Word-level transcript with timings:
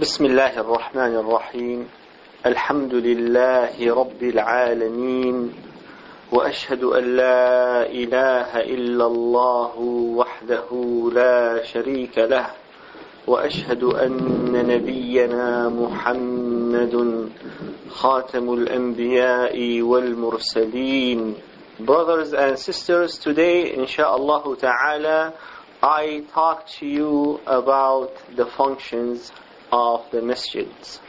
بسم 0.00 0.24
الله 0.24 0.60
الرحمن 0.60 1.14
الرحيم. 1.16 1.88
الحمد 2.46 2.94
لله 2.94 3.94
رب 3.94 4.22
العالمين. 4.22 5.52
وأشهد 6.32 6.84
أن 6.84 7.16
لا 7.16 7.84
إله 7.84 8.60
إلا 8.60 9.06
الله 9.06 9.72
وحده 10.16 10.68
لا 11.12 11.62
شريك 11.64 12.18
له. 12.18 12.46
وأشهد 13.26 13.84
أن 13.84 14.16
نبينا 14.68 15.68
محمد 15.68 17.28
خاتم 17.90 18.54
الأنبياء 18.54 19.82
والمرسلين. 19.82 21.34
Brothers 21.84 22.32
and 22.32 22.58
sisters, 22.58 23.18
today, 23.18 23.76
inshallah 23.76 24.56
ta'ala, 24.56 25.34
I 25.82 26.24
talk 26.32 26.66
to 26.80 26.86
you 26.86 27.40
about 27.44 28.16
the 28.34 28.46
functions 28.46 29.30
of 29.72 30.10
the 30.10 30.20
masjids. 30.20 31.00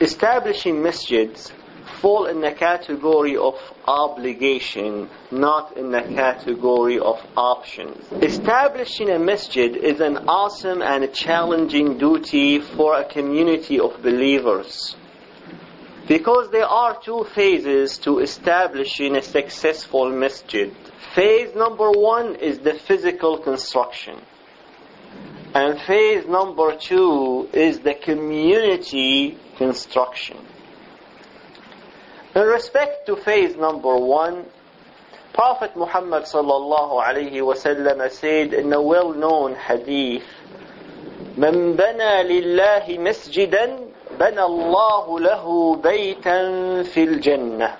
Establishing 0.00 0.76
masjids 0.76 1.52
fall 2.00 2.26
in 2.26 2.40
the 2.40 2.52
category 2.52 3.36
of 3.36 3.54
obligation, 3.86 5.08
not 5.30 5.76
in 5.76 5.90
the 5.90 6.02
category 6.02 6.98
of 6.98 7.20
options. 7.36 8.04
Establishing 8.22 9.10
a 9.10 9.18
masjid 9.18 9.76
is 9.76 10.00
an 10.00 10.16
awesome 10.28 10.82
and 10.82 11.12
challenging 11.14 11.98
duty 11.98 12.60
for 12.60 12.96
a 12.96 13.04
community 13.04 13.78
of 13.78 14.02
believers. 14.02 14.96
Because 16.06 16.50
there 16.50 16.66
are 16.66 17.00
two 17.00 17.24
phases 17.34 17.96
to 17.98 18.18
establishing 18.18 19.16
a 19.16 19.22
successful 19.22 20.10
masjid. 20.10 20.74
Phase 21.14 21.54
number 21.54 21.90
one 21.90 22.34
is 22.34 22.58
the 22.58 22.74
physical 22.74 23.38
construction. 23.38 24.20
And 25.53 25.79
phase 25.81 26.27
number 26.27 26.75
two 26.75 27.49
is 27.53 27.79
the 27.79 27.95
community 27.95 29.37
construction. 29.57 30.37
In 32.35 32.43
respect 32.43 33.07
to 33.07 33.15
phase 33.15 33.55
number 33.55 33.97
one, 33.97 34.45
Prophet 35.33 35.75
Muhammad 35.75 36.23
sallallahu 36.23 37.01
alayhi 37.03 37.41
wasallam 37.41 38.09
said 38.11 38.53
in 38.53 38.71
a 38.73 38.81
well-known 38.81 39.55
hadith, 39.55 40.23
من 41.37 41.75
بنى 41.75 42.23
لله 42.23 42.85
مسجدا 42.99 43.65
بنى 44.19 44.43
الله 44.43 45.19
له 45.19 45.75
بيتا 45.75 46.83
في 46.83 47.03
الجنة 47.03 47.77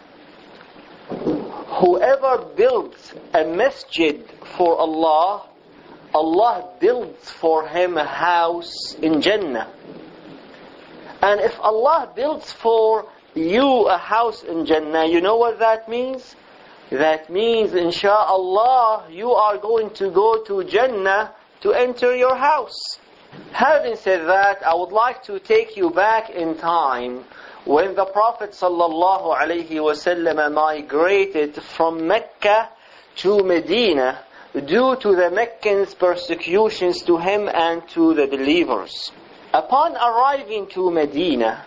Whoever 1.82 2.38
builds 2.56 3.14
a 3.34 3.44
masjid 3.46 4.24
for 4.58 4.78
Allah, 4.78 5.44
Allah 6.15 6.69
builds 6.79 7.29
for 7.31 7.67
him 7.67 7.99
a 7.99 8.05
house 8.07 8.95
in 9.03 9.21
Jannah. 9.21 9.69
And 11.21 11.41
if 11.41 11.59
Allah 11.59 12.13
builds 12.15 12.53
for 12.53 13.07
you 13.35 13.89
a 13.89 13.99
house 13.99 14.45
in 14.45 14.65
Jannah, 14.65 15.07
you 15.07 15.21
know 15.21 15.37
what 15.37 15.59
that 15.59 15.89
means? 15.89 16.37
That 16.91 17.31
means, 17.31 17.73
insha'Allah, 17.73 19.11
you 19.11 19.33
are 19.33 19.59
going 19.59 19.91
to 19.95 20.11
go 20.11 20.45
to 20.45 20.63
Jannah 20.65 21.33
to 21.63 21.73
enter 21.73 22.15
your 22.15 22.37
house. 22.37 22.79
Having 23.53 23.97
said 23.97 24.29
that, 24.29 24.63
I 24.65 24.75
would 24.75 24.93
like 24.93 25.25
to 25.25 25.41
take 25.41 25.77
you 25.77 25.91
back 25.91 26.31
in 26.31 26.57
time 26.59 27.25
when 27.65 27.95
the 27.97 28.05
Prophet 28.05 28.51
sallallahu 28.51 29.35
alaihi 29.37 29.71
wasallam 29.71 30.53
migrated 30.55 31.55
from 31.55 32.07
Mecca 32.07 32.69
to 33.17 33.43
Medina 33.43 34.21
due 34.61 34.97
to 34.97 35.17
the 35.17 35.31
Meccans' 35.31 35.95
persecutions 35.95 37.03
to 37.03 37.19
him 37.19 37.49
and 37.49 37.87
to 37.89 38.15
the 38.15 38.27
believers. 38.27 39.13
Upon 39.53 39.97
arriving 39.97 40.69
to 40.69 40.91
Medina, 40.91 41.65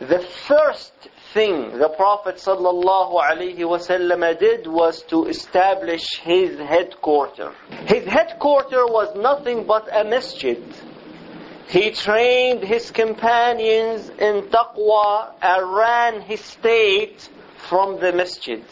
the 0.00 0.18
first 0.18 0.92
thing 1.32 1.78
the 1.78 1.88
Prophet 1.88 2.36
wasallam 2.36 4.38
did 4.38 4.66
was 4.66 5.02
to 5.04 5.26
establish 5.26 6.18
his 6.20 6.58
headquarters. 6.58 7.54
His 7.86 8.04
headquarters 8.04 8.88
was 8.88 9.14
nothing 9.16 9.64
but 9.64 9.88
a 9.92 10.04
masjid. 10.04 10.62
He 11.68 11.90
trained 11.90 12.62
his 12.62 12.90
companions 12.90 14.10
in 14.10 14.42
taqwa 14.42 15.32
and 15.42 15.74
ran 15.74 16.20
his 16.20 16.40
state 16.40 17.28
from 17.68 17.98
the 18.00 18.12
masjid. 18.12 18.62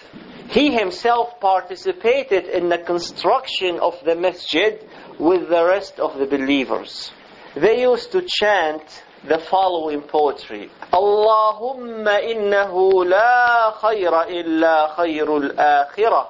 He 0.51 0.71
himself 0.71 1.39
participated 1.39 2.45
in 2.45 2.69
the 2.69 2.77
construction 2.77 3.79
of 3.79 3.95
the 4.03 4.15
masjid 4.15 4.83
with 5.19 5.49
the 5.49 5.65
rest 5.65 5.99
of 5.99 6.17
the 6.17 6.25
believers. 6.25 7.11
They 7.55 7.81
used 7.81 8.11
to 8.11 8.21
chant 8.27 9.03
the 9.27 9.39
following 9.39 10.01
poetry. 10.01 10.69
اللهم 10.93 12.07
إنه 12.07 13.05
لا 13.05 13.71
خير 13.71 14.21
إلا 14.21 14.87
خير 14.95 15.37
الآخرة 15.37 16.29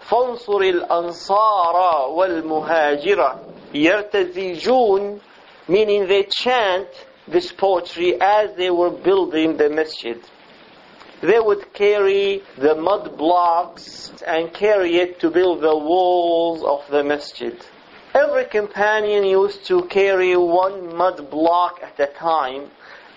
فانصر 0.00 0.60
الأنصار 0.60 2.08
والمهاجرة 2.10 3.40
يرتزجون 3.74 5.20
meaning 5.68 6.08
they 6.08 6.24
chant 6.24 6.88
this 7.28 7.52
poetry 7.52 8.20
as 8.20 8.56
they 8.56 8.70
were 8.70 8.90
building 8.90 9.56
the 9.56 9.68
masjid. 9.68 10.18
They 11.21 11.39
would 11.39 11.73
carry 11.73 12.43
the 12.57 12.75
mud 12.75 13.17
blocks 13.17 14.11
and 14.25 14.53
carry 14.53 14.97
it 14.97 15.19
to 15.21 15.29
build 15.29 15.61
the 15.61 15.75
walls 15.75 16.63
of 16.63 16.89
the 16.89 17.03
masjid. 17.03 17.55
Every 18.13 18.45
companion 18.45 19.25
used 19.25 19.65
to 19.65 19.83
carry 19.83 20.35
one 20.35 20.95
mud 20.95 21.29
block 21.29 21.81
at 21.81 21.99
a 21.99 22.11
time, 22.11 22.69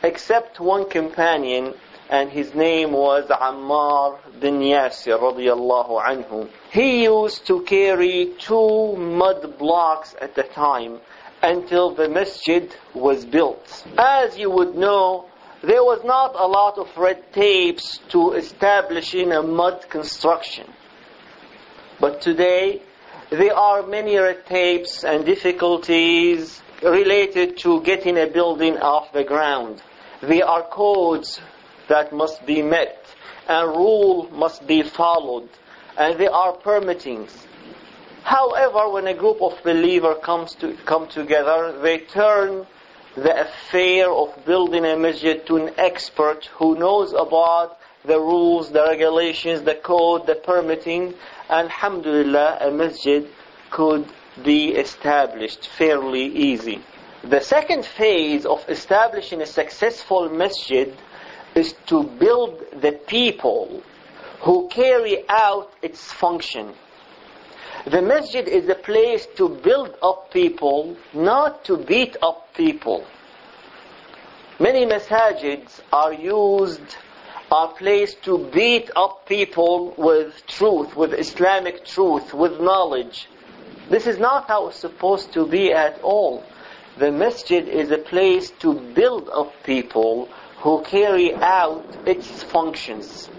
except 0.02 0.58
one 0.60 0.88
companion, 0.88 1.74
and 2.10 2.30
his 2.30 2.54
name 2.54 2.92
was 2.92 3.26
Ammar 3.26 4.18
bin 4.40 4.60
Yasir 4.60 5.18
radiallahu 5.20 6.02
anhu. 6.02 6.48
He 6.70 7.04
used 7.04 7.46
to 7.46 7.62
carry 7.62 8.32
two 8.38 8.96
mud 8.96 9.58
blocks 9.58 10.14
at 10.20 10.36
a 10.38 10.44
time 10.44 11.00
until 11.42 11.90
the 11.90 12.08
masjid 12.08 12.74
was 12.94 13.24
built. 13.24 13.84
As 13.96 14.38
you 14.38 14.50
would 14.50 14.74
know, 14.74 15.26
there 15.62 15.82
was 15.82 16.04
not 16.04 16.34
a 16.36 16.46
lot 16.46 16.78
of 16.78 16.96
red 16.96 17.32
tapes 17.32 17.98
to 18.10 18.32
establishing 18.32 19.32
a 19.32 19.42
mud 19.42 19.88
construction. 19.88 20.66
But 22.00 22.20
today, 22.20 22.82
there 23.30 23.54
are 23.54 23.86
many 23.86 24.16
red 24.16 24.46
tapes 24.46 25.04
and 25.04 25.24
difficulties 25.24 26.62
related 26.82 27.58
to 27.58 27.82
getting 27.82 28.16
a 28.16 28.26
building 28.26 28.78
off 28.78 29.12
the 29.12 29.24
ground. 29.24 29.82
There 30.22 30.46
are 30.46 30.62
codes 30.62 31.40
that 31.88 32.12
must 32.12 32.46
be 32.46 32.62
met, 32.62 33.04
and 33.48 33.68
rule 33.68 34.30
must 34.30 34.66
be 34.66 34.82
followed, 34.82 35.48
and 35.96 36.18
there 36.20 36.32
are 36.32 36.56
permittings. 36.56 37.32
However, 38.22 38.90
when 38.90 39.06
a 39.06 39.14
group 39.14 39.42
of 39.42 39.60
believers 39.64 40.18
comes 40.22 40.54
to 40.56 40.74
come 40.84 41.08
together, 41.08 41.78
they 41.80 41.98
turn 41.98 42.66
the 43.22 43.40
affair 43.40 44.10
of 44.10 44.44
building 44.44 44.84
a 44.84 44.96
masjid 44.96 45.44
to 45.46 45.56
an 45.56 45.74
expert 45.76 46.46
who 46.54 46.78
knows 46.78 47.12
about 47.12 47.78
the 48.04 48.18
rules, 48.18 48.70
the 48.70 48.82
regulations, 48.82 49.62
the 49.62 49.74
code, 49.74 50.26
the 50.26 50.36
permitting. 50.36 51.14
Alhamdulillah, 51.50 52.58
a 52.60 52.70
masjid 52.70 53.26
could 53.70 54.06
be 54.44 54.70
established 54.70 55.66
fairly 55.66 56.26
easy. 56.26 56.80
The 57.24 57.40
second 57.40 57.84
phase 57.84 58.46
of 58.46 58.64
establishing 58.68 59.42
a 59.42 59.46
successful 59.46 60.28
masjid 60.28 60.94
is 61.56 61.74
to 61.86 62.04
build 62.04 62.64
the 62.80 62.92
people 62.92 63.82
who 64.42 64.68
carry 64.68 65.28
out 65.28 65.72
its 65.82 66.12
function. 66.12 66.72
The 67.86 68.02
masjid 68.02 68.46
is 68.46 68.68
a 68.68 68.74
place 68.74 69.26
to 69.36 69.48
build 69.48 69.94
up 70.02 70.32
people, 70.32 70.96
not 71.14 71.64
to 71.66 71.76
beat 71.76 72.16
up 72.20 72.52
people. 72.54 73.06
Many 74.58 74.84
masajids 74.84 75.80
are 75.92 76.12
used, 76.12 76.96
are 77.50 77.68
placed 77.68 78.24
to 78.24 78.38
beat 78.52 78.90
up 78.96 79.26
people 79.26 79.94
with 79.96 80.44
truth, 80.48 80.96
with 80.96 81.14
Islamic 81.14 81.84
truth, 81.84 82.34
with 82.34 82.60
knowledge. 82.60 83.28
This 83.88 84.06
is 84.06 84.18
not 84.18 84.48
how 84.48 84.68
it's 84.68 84.78
supposed 84.78 85.32
to 85.34 85.46
be 85.46 85.72
at 85.72 86.00
all. 86.02 86.44
The 86.98 87.12
masjid 87.12 87.66
is 87.68 87.92
a 87.92 87.98
place 87.98 88.50
to 88.58 88.74
build 88.74 89.30
up 89.32 89.52
people 89.62 90.28
who 90.58 90.82
carry 90.82 91.32
out 91.34 91.86
its 92.04 92.42
functions. 92.42 93.30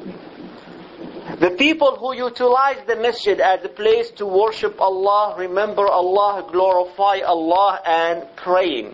The 1.39 1.51
people 1.51 1.95
who 1.95 2.13
utilize 2.13 2.85
the 2.85 2.97
masjid 2.97 3.39
as 3.39 3.63
a 3.63 3.69
place 3.69 4.11
to 4.17 4.25
worship 4.25 4.81
Allah, 4.81 5.35
remember 5.37 5.87
Allah, 5.87 6.45
glorify 6.51 7.21
Allah, 7.21 7.79
and 7.85 8.35
praying. 8.35 8.93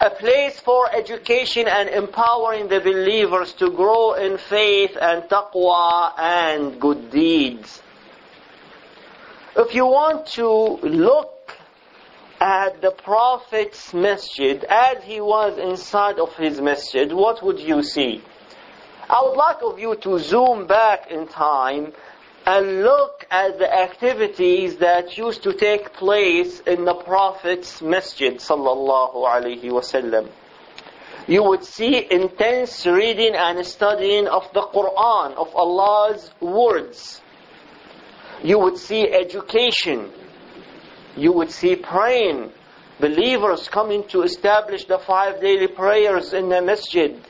A 0.00 0.10
place 0.10 0.58
for 0.58 0.92
education 0.92 1.68
and 1.68 1.88
empowering 1.88 2.66
the 2.66 2.80
believers 2.80 3.52
to 3.54 3.70
grow 3.70 4.14
in 4.14 4.38
faith 4.38 4.96
and 5.00 5.22
taqwa 5.30 6.18
and 6.18 6.80
good 6.80 7.12
deeds. 7.12 7.80
If 9.56 9.72
you 9.76 9.86
want 9.86 10.26
to 10.38 10.48
look 10.82 11.54
at 12.40 12.80
the 12.80 12.90
Prophet's 12.90 13.94
masjid, 13.94 14.64
as 14.64 15.04
he 15.04 15.20
was 15.20 15.58
inside 15.58 16.18
of 16.18 16.34
his 16.34 16.60
masjid, 16.60 17.12
what 17.12 17.40
would 17.44 17.60
you 17.60 17.84
see? 17.84 18.20
I 19.08 19.22
would 19.22 19.36
like 19.36 19.62
of 19.62 19.78
you 19.78 19.96
to 19.96 20.18
zoom 20.18 20.66
back 20.66 21.10
in 21.10 21.26
time 21.26 21.92
and 22.46 22.82
look 22.82 23.26
at 23.30 23.58
the 23.58 23.72
activities 23.72 24.76
that 24.78 25.16
used 25.16 25.42
to 25.44 25.52
take 25.52 25.92
place 25.92 26.60
in 26.60 26.84
the 26.84 26.94
Prophet's 26.94 27.80
masjid 27.82 28.36
sallallahu 28.36 29.14
alaihi 29.14 29.64
wasallam. 29.64 30.28
You 31.28 31.44
would 31.44 31.64
see 31.64 32.04
intense 32.10 32.84
reading 32.84 33.34
and 33.36 33.64
studying 33.64 34.26
of 34.26 34.52
the 34.52 34.62
Quran, 34.62 35.34
of 35.34 35.54
Allah's 35.54 36.30
words. 36.40 37.20
You 38.42 38.58
would 38.58 38.76
see 38.76 39.08
education. 39.08 40.10
You 41.16 41.32
would 41.32 41.52
see 41.52 41.76
praying. 41.76 42.50
Believers 42.98 43.68
coming 43.68 44.04
to 44.08 44.22
establish 44.22 44.84
the 44.86 44.98
five 44.98 45.40
daily 45.40 45.68
prayers 45.68 46.32
in 46.32 46.48
the 46.48 46.60
masjid. 46.60 47.20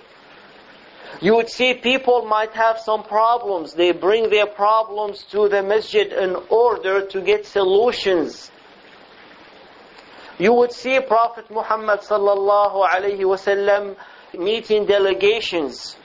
You 1.22 1.36
would 1.36 1.48
see 1.48 1.74
people 1.74 2.22
might 2.24 2.52
have 2.54 2.80
some 2.80 3.04
problems. 3.04 3.74
They 3.74 3.92
bring 3.92 4.28
their 4.28 4.46
problems 4.46 5.22
to 5.30 5.48
the 5.48 5.62
masjid 5.62 6.12
in 6.12 6.34
order 6.48 7.06
to 7.06 7.20
get 7.20 7.46
solutions. 7.46 8.50
You 10.36 10.52
would 10.54 10.72
see 10.72 10.98
Prophet 10.98 11.48
Muhammad 11.48 12.00
sallallahu 12.00 12.88
alayhi 12.88 13.20
wasallam 13.20 13.94
meeting 14.36 14.84
delegations. 14.86 15.96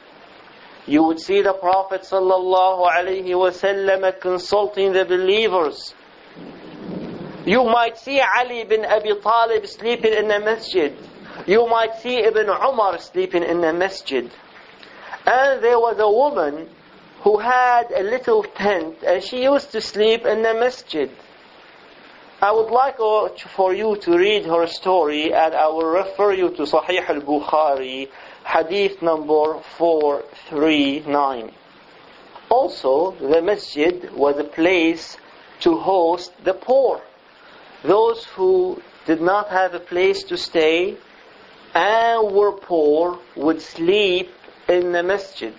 You 0.85 1.01
would 1.05 1.19
see 1.19 1.41
the 1.41 1.53
Prophet 1.53 2.01
sallallahu 2.01 2.87
alayhi 2.87 3.33
wasallam 3.33 4.21
consulting 4.21 4.93
the 4.93 5.03
believers. 5.03 5.95
You 7.43 7.63
might 7.63 7.97
see 7.97 8.21
Ali 8.21 8.65
bin 8.65 8.85
Abi 8.85 9.19
Talib 9.19 9.65
sleeping 9.65 10.13
in 10.13 10.27
the 10.27 10.39
masjid. 10.39 10.95
You 11.47 11.65
might 11.67 11.95
see 11.95 12.17
Ibn 12.23 12.49
Umar 12.49 12.99
sleeping 12.99 13.41
in 13.41 13.61
the 13.61 13.73
masjid. 13.73 14.29
And 15.27 15.61
there 15.61 15.77
was 15.77 15.99
a 15.99 16.09
woman 16.09 16.69
who 17.19 17.37
had 17.37 17.91
a 17.91 18.01
little 18.01 18.43
tent 18.43 19.03
and 19.05 19.21
she 19.21 19.43
used 19.43 19.73
to 19.73 19.81
sleep 19.81 20.25
in 20.25 20.41
the 20.41 20.53
masjid. 20.53 21.11
I 22.41 22.53
would 22.53 22.71
like 22.71 22.95
uh, 23.01 23.27
for 23.55 23.73
you 23.73 23.97
to 23.97 24.17
read 24.17 24.45
her 24.45 24.65
story 24.67 25.33
and 25.33 25.53
I 25.53 25.67
will 25.67 25.91
refer 26.01 26.31
you 26.31 26.51
to 26.51 26.61
Sahih 26.61 27.09
al-Bukhari, 27.09 28.07
hadith 28.45 29.01
number 29.01 29.59
439. 29.77 31.51
Also, 32.49 33.11
the 33.19 33.41
masjid 33.41 34.09
was 34.13 34.37
a 34.37 34.45
place 34.45 35.17
to 35.59 35.75
host 35.75 36.31
the 36.45 36.53
poor. 36.53 37.01
Those 37.83 38.23
who 38.35 38.81
did 39.05 39.19
not 39.19 39.49
have 39.49 39.73
a 39.73 39.81
place 39.81 40.23
to 40.23 40.37
stay 40.37 40.95
and 41.73 42.31
were 42.31 42.53
poor 42.53 43.19
would 43.35 43.61
sleep 43.61 44.29
in 44.67 44.91
the 44.91 45.03
masjid. 45.03 45.53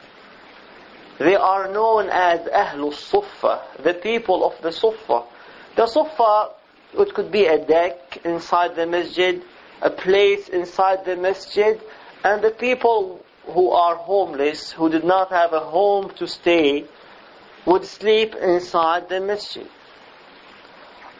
They 1.18 1.34
are 1.34 1.68
known 1.72 2.08
as 2.10 2.40
Ahlul 2.40 2.94
Sufa, 2.94 3.62
the 3.82 3.94
people 3.94 4.44
of 4.44 4.60
the 4.62 4.70
Sufa. 4.70 5.24
The 5.74 5.86
Sufa, 5.86 6.50
it 6.96 7.14
could 7.14 7.32
be 7.32 7.46
a 7.46 7.58
deck 7.58 8.20
inside 8.24 8.76
the 8.76 8.86
masjid, 8.86 9.42
a 9.82 9.90
place 9.90 10.48
inside 10.48 11.04
the 11.04 11.16
masjid, 11.16 11.80
and 12.22 12.42
the 12.42 12.50
people 12.50 13.24
who 13.46 13.70
are 13.70 13.96
homeless, 13.96 14.70
who 14.70 14.88
did 14.90 15.04
not 15.04 15.30
have 15.30 15.52
a 15.52 15.60
home 15.60 16.10
to 16.16 16.26
stay, 16.26 16.84
would 17.66 17.84
sleep 17.84 18.34
inside 18.36 19.08
the 19.08 19.20
masjid. 19.20 19.66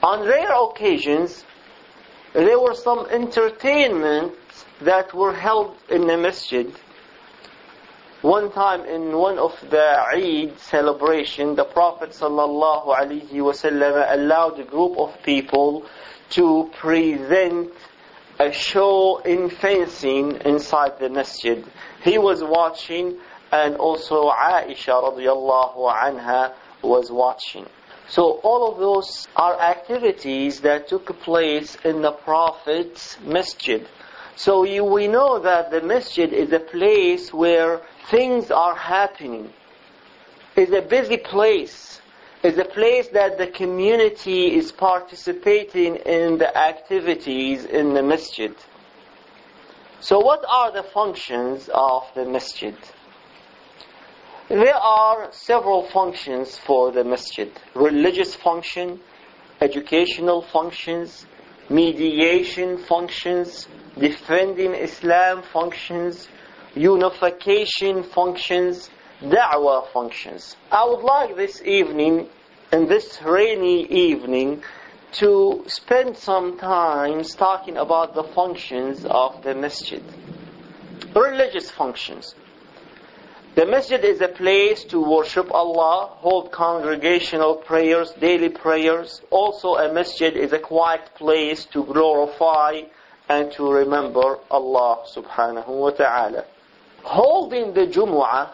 On 0.03 0.21
rare 0.25 0.53
occasions, 0.63 1.45
there 2.33 2.61
were 2.61 2.75
some 2.75 3.07
entertainments 3.11 4.65
that 4.83 5.13
were 5.13 5.33
held 5.33 5.77
in 5.91 6.07
the 6.07 6.17
masjid 6.17 6.73
one 8.23 8.51
time 8.51 8.85
in 8.85 9.17
one 9.17 9.39
of 9.39 9.53
the 9.71 9.81
Eid 9.81 10.59
celebration, 10.59 11.55
the 11.55 11.65
Prophet 11.65 12.11
ﷺ 12.11 14.13
allowed 14.13 14.59
a 14.59 14.65
group 14.65 14.99
of 14.99 15.23
people 15.23 15.87
to 16.31 16.69
present 16.79 17.73
a 18.41 18.53
show 18.53 19.19
in 19.19 19.51
fencing 19.51 20.41
inside 20.45 20.99
the 20.99 21.09
masjid. 21.09 21.65
He 22.03 22.19
was 22.19 22.43
watching 22.43 23.19
and 23.53 23.77
also 23.77 24.31
Aisha 24.31 25.01
radiallahu 25.03 25.93
anha 25.93 26.55
was 26.83 27.11
watching. 27.11 27.67
So 28.09 28.41
all 28.43 28.73
of 28.73 28.79
those 28.79 29.29
are 29.37 29.61
activities 29.61 30.61
that 30.63 30.89
took 30.89 31.21
place 31.21 31.77
in 31.85 32.03
the 32.03 32.13
Prophet's 32.13 33.21
masjid. 33.21 33.87
So 34.39 34.63
you, 34.63 34.85
we 34.85 35.09
know 35.09 35.41
that 35.41 35.73
the 35.73 35.81
masjid 35.81 36.33
is 36.33 36.53
a 36.53 36.61
place 36.61 37.33
where 37.33 37.81
things 38.09 38.53
are 38.53 38.77
happening. 38.77 39.53
It's 40.55 40.71
a 40.71 40.81
busy 40.81 41.17
place. 41.17 42.01
It's 42.45 42.57
a 42.57 42.65
place 42.65 43.09
that 43.09 43.37
the 43.37 43.49
community 43.49 44.55
is 44.55 44.71
participating 44.71 45.97
in 45.97 46.39
the 46.39 46.57
activities 46.57 47.65
in 47.65 47.95
the 47.95 48.03
masjid. 48.05 48.55
So 49.99 50.21
what 50.21 50.45
are 50.49 50.71
the 50.71 50.85
functions 50.85 51.69
of 51.75 52.05
the 52.15 52.25
masjid? 52.25 52.77
There 54.49 54.77
are 54.77 55.33
several 55.33 55.83
functions 55.89 56.57
for 56.57 56.93
the 56.93 57.03
masjid. 57.03 57.51
Religious 57.75 58.37
function, 58.37 59.01
educational 59.61 60.43
functions, 60.43 61.27
mediation 61.71 62.79
functions, 62.79 63.69
defending 63.99 64.75
Islam 64.75 65.43
functions, 65.43 66.29
unification 66.75 68.03
functions, 68.03 68.91
da'wah 69.23 69.91
functions. 69.93 70.57
I 70.71 70.85
would 70.87 71.03
like 71.03 71.37
this 71.37 71.63
evening, 71.63 72.29
in 72.73 72.87
this 72.87 73.21
rainy 73.23 73.85
evening, 73.87 74.63
to 75.13 75.65
spend 75.67 76.17
some 76.17 76.59
time 76.59 77.23
talking 77.23 77.77
about 77.77 78.15
the 78.15 78.25
functions 78.25 79.05
of 79.05 79.43
the 79.43 79.55
masjid. 79.55 80.03
Religious 81.15 81.71
functions. 81.71 82.35
The 83.59 83.67
masjid 83.67 84.05
is 84.05 84.21
a 84.21 84.29
place 84.29 84.85
to 84.85 85.01
worship 85.01 85.51
Allah, 85.51 86.11
hold 86.13 86.53
congregational 86.53 87.57
prayers, 87.57 88.13
daily 88.13 88.51
prayers. 88.51 89.21
Also 89.31 89.75
a 89.75 89.93
masjid 89.93 90.37
is 90.37 90.53
a 90.53 90.61
quiet 90.61 91.13
place 91.17 91.65
to 91.73 91.83
glorify 91.83 92.83
and 93.29 93.51
to 93.55 93.69
remember 93.69 94.39
Allah 94.49 95.03
subhanahu 95.13 95.67
wa 95.67 95.91
ta'ala. 95.91 96.45
Holding 97.03 97.75
the 97.75 97.89
Jumu'ah 97.89 98.51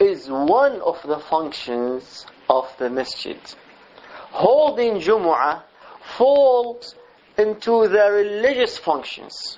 is 0.00 0.28
one 0.28 0.80
of 0.80 1.00
the 1.04 1.20
functions 1.20 2.26
of 2.50 2.66
the 2.80 2.90
masjid. 2.90 3.38
Holding 4.32 4.94
Jumu'ah 4.94 5.62
falls 6.16 6.96
into 7.38 7.86
the 7.86 8.10
religious 8.10 8.76
functions. 8.76 9.56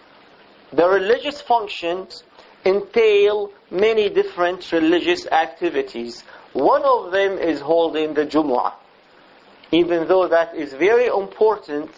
The 0.75 0.87
religious 0.87 1.40
functions 1.40 2.23
entail 2.64 3.50
many 3.71 4.09
different 4.09 4.71
religious 4.73 5.26
activities. 5.26 6.23
One 6.52 6.83
of 6.83 7.12
them 7.12 7.38
is 7.38 7.61
holding 7.61 8.14
the 8.14 8.26
Jumu'ah. 8.26 8.75
Even 9.73 10.09
though 10.09 10.29
that 10.29 10.55
is 10.57 10.73
very 10.73 11.07
important, 11.07 11.90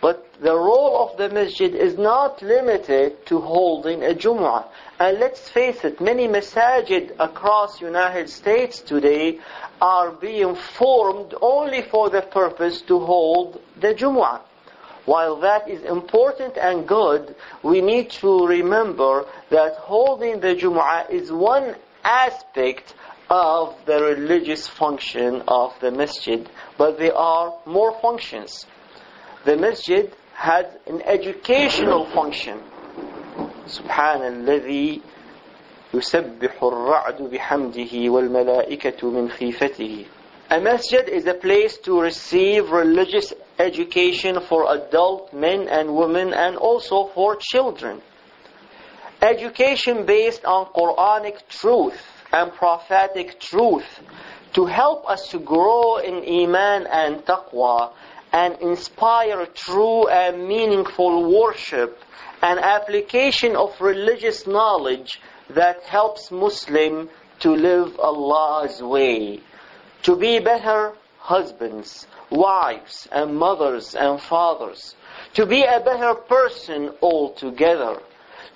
but 0.00 0.28
the 0.40 0.54
role 0.54 1.08
of 1.08 1.16
the 1.16 1.30
masjid 1.30 1.74
is 1.74 1.96
not 1.96 2.42
limited 2.42 3.24
to 3.26 3.40
holding 3.40 4.02
a 4.02 4.14
Jumu'ah. 4.14 4.66
And 4.98 5.18
let's 5.18 5.48
face 5.48 5.84
it, 5.84 6.00
many 6.00 6.28
masajid 6.28 7.14
across 7.18 7.80
United 7.80 8.28
States 8.28 8.80
today 8.80 9.38
are 9.80 10.10
being 10.10 10.56
formed 10.56 11.34
only 11.40 11.82
for 11.82 12.10
the 12.10 12.20
purpose 12.20 12.82
to 12.82 12.98
hold 12.98 13.60
the 13.80 13.94
Jumu'ah. 13.94 14.40
While 15.05 15.37
that 15.37 15.67
is 15.69 15.81
important 15.83 16.57
and 16.57 16.87
good, 16.87 17.35
we 17.63 17.81
need 17.81 18.11
to 18.21 18.45
remember 18.45 19.25
that 19.49 19.75
holding 19.75 20.39
the 20.39 20.55
Jumu'ah 20.55 21.09
is 21.09 21.31
one 21.31 21.75
aspect 22.03 22.93
of 23.29 23.75
the 23.85 24.01
religious 24.03 24.67
function 24.67 25.43
of 25.47 25.73
the 25.79 25.91
masjid, 25.91 26.47
but 26.77 26.97
there 26.99 27.15
are 27.15 27.53
more 27.65 27.99
functions 28.01 28.65
the 29.45 29.55
masjid 29.55 30.11
had 30.33 30.79
an 30.87 31.01
educational 31.03 32.05
function. 32.05 32.59
سبحان 33.67 34.21
الذي 34.21 35.01
يسبح 35.93 36.63
الرعد 36.63 37.21
بحمده 37.21 38.09
والملائكة 38.09 39.09
من 39.09 39.29
خيفته 39.29 40.05
A 40.51 40.59
masjid 40.59 41.07
is 41.07 41.27
a 41.27 41.33
place 41.35 41.77
to 41.77 42.01
receive 42.01 42.71
religious 42.71 43.33
education 43.58 44.40
for 44.40 44.72
adult 44.74 45.32
men 45.32 45.68
and 45.68 45.94
women 45.94 46.32
and 46.34 46.56
also 46.56 47.06
for 47.14 47.36
children. 47.36 48.00
Education 49.22 50.04
based 50.06 50.44
on 50.44 50.66
Quranic 50.66 51.46
truth 51.48 52.00
and 52.32 52.52
prophetic 52.52 53.40
truth 53.40 54.00
to 54.54 54.66
help 54.66 55.08
us 55.08 55.28
to 55.28 55.38
grow 55.38 55.96
in 55.96 56.16
Iman 56.16 56.86
and 56.86 57.24
Taqwa 57.24 57.92
and 58.32 58.60
inspire 58.60 59.46
true 59.46 60.08
and 60.08 60.48
meaningful 60.48 61.32
worship 61.32 62.02
and 62.42 62.58
application 62.58 63.56
of 63.56 63.80
religious 63.80 64.46
knowledge 64.46 65.20
that 65.50 65.82
helps 65.82 66.30
Muslim 66.30 67.08
to 67.40 67.50
live 67.50 67.98
Allah's 67.98 68.82
way, 68.82 69.40
to 70.02 70.16
be 70.16 70.40
better 70.40 70.92
husbands, 71.24 72.06
wives, 72.28 73.08
and 73.10 73.34
mothers 73.34 73.94
and 73.94 74.20
fathers, 74.20 74.94
to 75.32 75.46
be 75.46 75.62
a 75.62 75.80
better 75.80 76.14
person 76.14 76.90
altogether, 77.00 77.98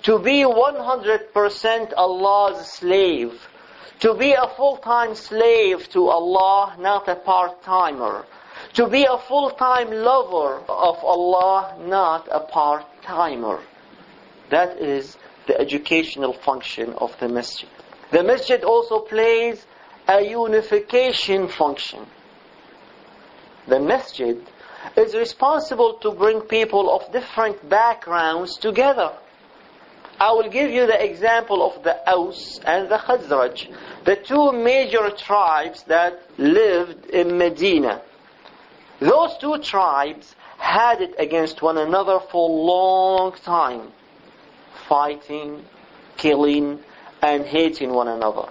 to 0.03 0.19
be 0.19 0.43
100% 0.43 1.93
Allah's 1.97 2.67
slave, 2.67 3.33
to 4.01 4.13
be 4.13 4.33
a 4.33 4.47
full-time 4.55 5.15
slave 5.15 5.89
to 5.89 6.09
Allah, 6.09 6.75
not 6.79 7.07
a 7.07 7.15
part-timer, 7.15 8.25
to 8.75 8.87
be 8.87 9.03
a 9.03 9.17
full-time 9.17 9.89
lover 9.89 10.61
of 10.69 11.03
Allah, 11.03 11.75
not 11.81 12.27
a 12.31 12.39
part-timer. 12.39 13.59
That 14.51 14.77
is 14.77 15.17
the 15.47 15.59
educational 15.59 16.33
function 16.33 16.93
of 16.93 17.17
the 17.19 17.29
masjid. 17.29 17.69
The 18.11 18.21
masjid 18.21 18.63
also 18.63 18.99
plays 18.99 19.65
a 20.07 20.21
unification 20.21 21.47
function. 21.47 22.05
The 23.69 23.79
masjid 23.79 24.37
is 24.97 25.13
responsible 25.13 25.93
to 25.99 26.11
bring 26.11 26.41
people 26.41 26.89
of 26.95 27.11
different 27.11 27.69
backgrounds 27.69 28.57
together. 28.57 29.11
I 30.19 30.31
will 30.31 30.49
give 30.49 30.71
you 30.71 30.87
the 30.87 31.01
example 31.01 31.65
of 31.65 31.83
the 31.83 31.95
Aus 32.09 32.59
and 32.65 32.89
the 32.89 32.97
Khazraj, 32.97 33.71
the 34.05 34.15
two 34.15 34.51
major 34.51 35.11
tribes 35.11 35.83
that 35.83 36.19
lived 36.37 37.05
in 37.05 37.37
Medina. 37.37 38.01
Those 38.99 39.37
two 39.37 39.59
tribes 39.59 40.35
had 40.57 41.01
it 41.01 41.15
against 41.19 41.61
one 41.61 41.77
another 41.77 42.19
for 42.31 42.49
a 42.49 42.53
long 42.53 43.33
time, 43.33 43.93
fighting, 44.89 45.63
killing, 46.17 46.79
and 47.21 47.45
hating 47.45 47.93
one 47.93 48.07
another. 48.07 48.49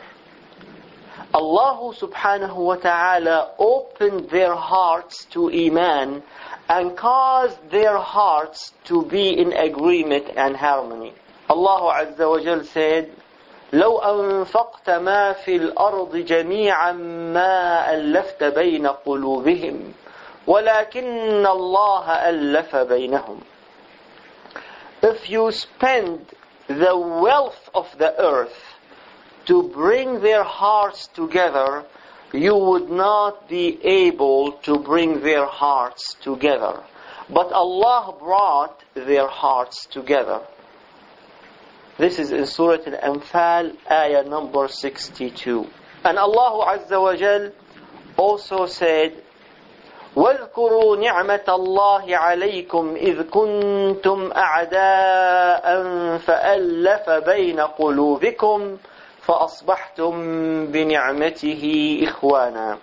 Allah 1.34 1.92
subhanahu 1.94 2.56
wa 2.56 2.76
ta'ala 2.76 3.52
opened 3.97 4.29
their 4.29 4.55
hearts 4.55 5.25
to 5.25 5.49
Iman 5.49 6.23
and 6.69 6.95
caused 6.95 7.59
their 7.71 7.97
hearts 7.97 8.73
to 8.85 9.03
be 9.05 9.29
in 9.41 9.53
agreement 9.53 10.27
and 10.35 10.55
harmony. 10.55 11.13
Allah 11.49 12.05
Azza 12.05 12.29
wa 12.29 12.39
Jal 12.39 12.63
said, 12.63 13.11
لو 13.73 13.97
أنفقت 13.99 14.89
ما 14.89 15.33
في 15.33 15.55
الأرض 15.55 16.15
جميعا 16.15 16.91
ما 17.33 17.93
ألفت 17.93 18.43
بين 18.43 18.87
قلوبهم 18.87 19.93
ولكن 20.47 21.45
الله 21.45 22.11
ألف 22.29 22.75
بينهم 22.75 23.39
If 25.01 25.29
you 25.29 25.51
spend 25.51 26.19
the 26.67 26.95
wealth 26.95 27.69
of 27.73 27.87
the 27.97 28.13
earth 28.21 28.75
to 29.45 29.63
bring 29.63 30.21
their 30.21 30.43
hearts 30.43 31.07
together, 31.07 31.83
you 32.33 32.55
would 32.55 32.89
not 32.89 33.47
be 33.47 33.79
able 33.83 34.53
to 34.63 34.79
bring 34.79 35.21
their 35.21 35.45
hearts 35.45 36.15
together. 36.15 36.81
But 37.29 37.51
Allah 37.51 38.15
brought 38.19 38.83
their 38.95 39.27
hearts 39.27 39.85
together. 39.85 40.41
This 41.97 42.17
is 42.17 42.31
in 42.31 42.45
Surah 42.47 42.83
Al-Anfal, 42.87 43.77
ayah 43.89 44.23
number 44.23 44.67
62. 44.67 45.67
And 46.03 46.17
Allah 46.17 46.77
Azza 46.77 46.99
wa 47.01 47.15
Jal 47.15 47.51
also 48.17 48.65
said, 48.65 49.13
واذكروا 50.15 50.97
نعمة 50.97 51.45
الله 51.49 52.17
عليكم 52.17 52.95
إذ 52.95 53.29
كنتم 53.29 54.31
أعداء 54.31 55.65
فألف 56.17 57.09
بين 57.09 57.59
قلوبكم 57.59 58.77
فأصبحتم 59.27 60.11
بنعمته 60.67 61.99
إخوانا 62.03 62.77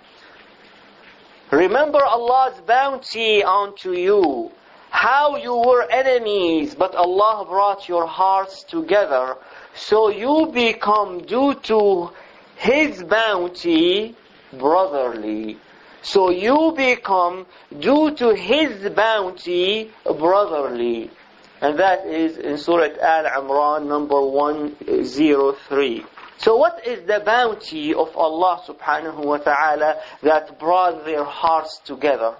Remember 1.51 2.01
Allah's 2.01 2.61
bounty 2.61 3.43
unto 3.43 3.91
you, 3.91 4.51
how 4.89 5.35
you 5.35 5.53
were 5.53 5.83
enemies, 5.91 6.75
but 6.75 6.95
Allah 6.95 7.45
brought 7.45 7.89
your 7.89 8.07
hearts 8.07 8.63
together, 8.63 9.35
so 9.75 10.07
you 10.09 10.49
become 10.53 11.19
due 11.25 11.53
to 11.55 12.11
His 12.55 13.03
bounty 13.03 14.15
brotherly. 14.53 15.57
So 16.03 16.29
you 16.31 16.73
become, 16.75 17.45
due 17.77 18.15
to 18.15 18.33
His 18.33 18.89
bounty, 18.89 19.91
brotherly. 20.05 21.11
And 21.59 21.77
that 21.79 22.07
is 22.07 22.37
in 22.37 22.57
Surah 22.57 22.95
Al-Imran 22.99 23.87
number 23.87 24.19
103. 24.21 26.05
So 26.37 26.55
what 26.57 26.87
is 26.87 27.05
the 27.05 27.19
bounty 27.19 27.93
of 27.93 28.17
Allah 28.17 28.61
subhanahu 28.65 29.23
wa 29.23 29.37
ta'ala 29.37 30.01
that 30.23 30.57
brought 30.59 31.05
their 31.05 31.23
hearts 31.23 31.79
together? 31.85 32.33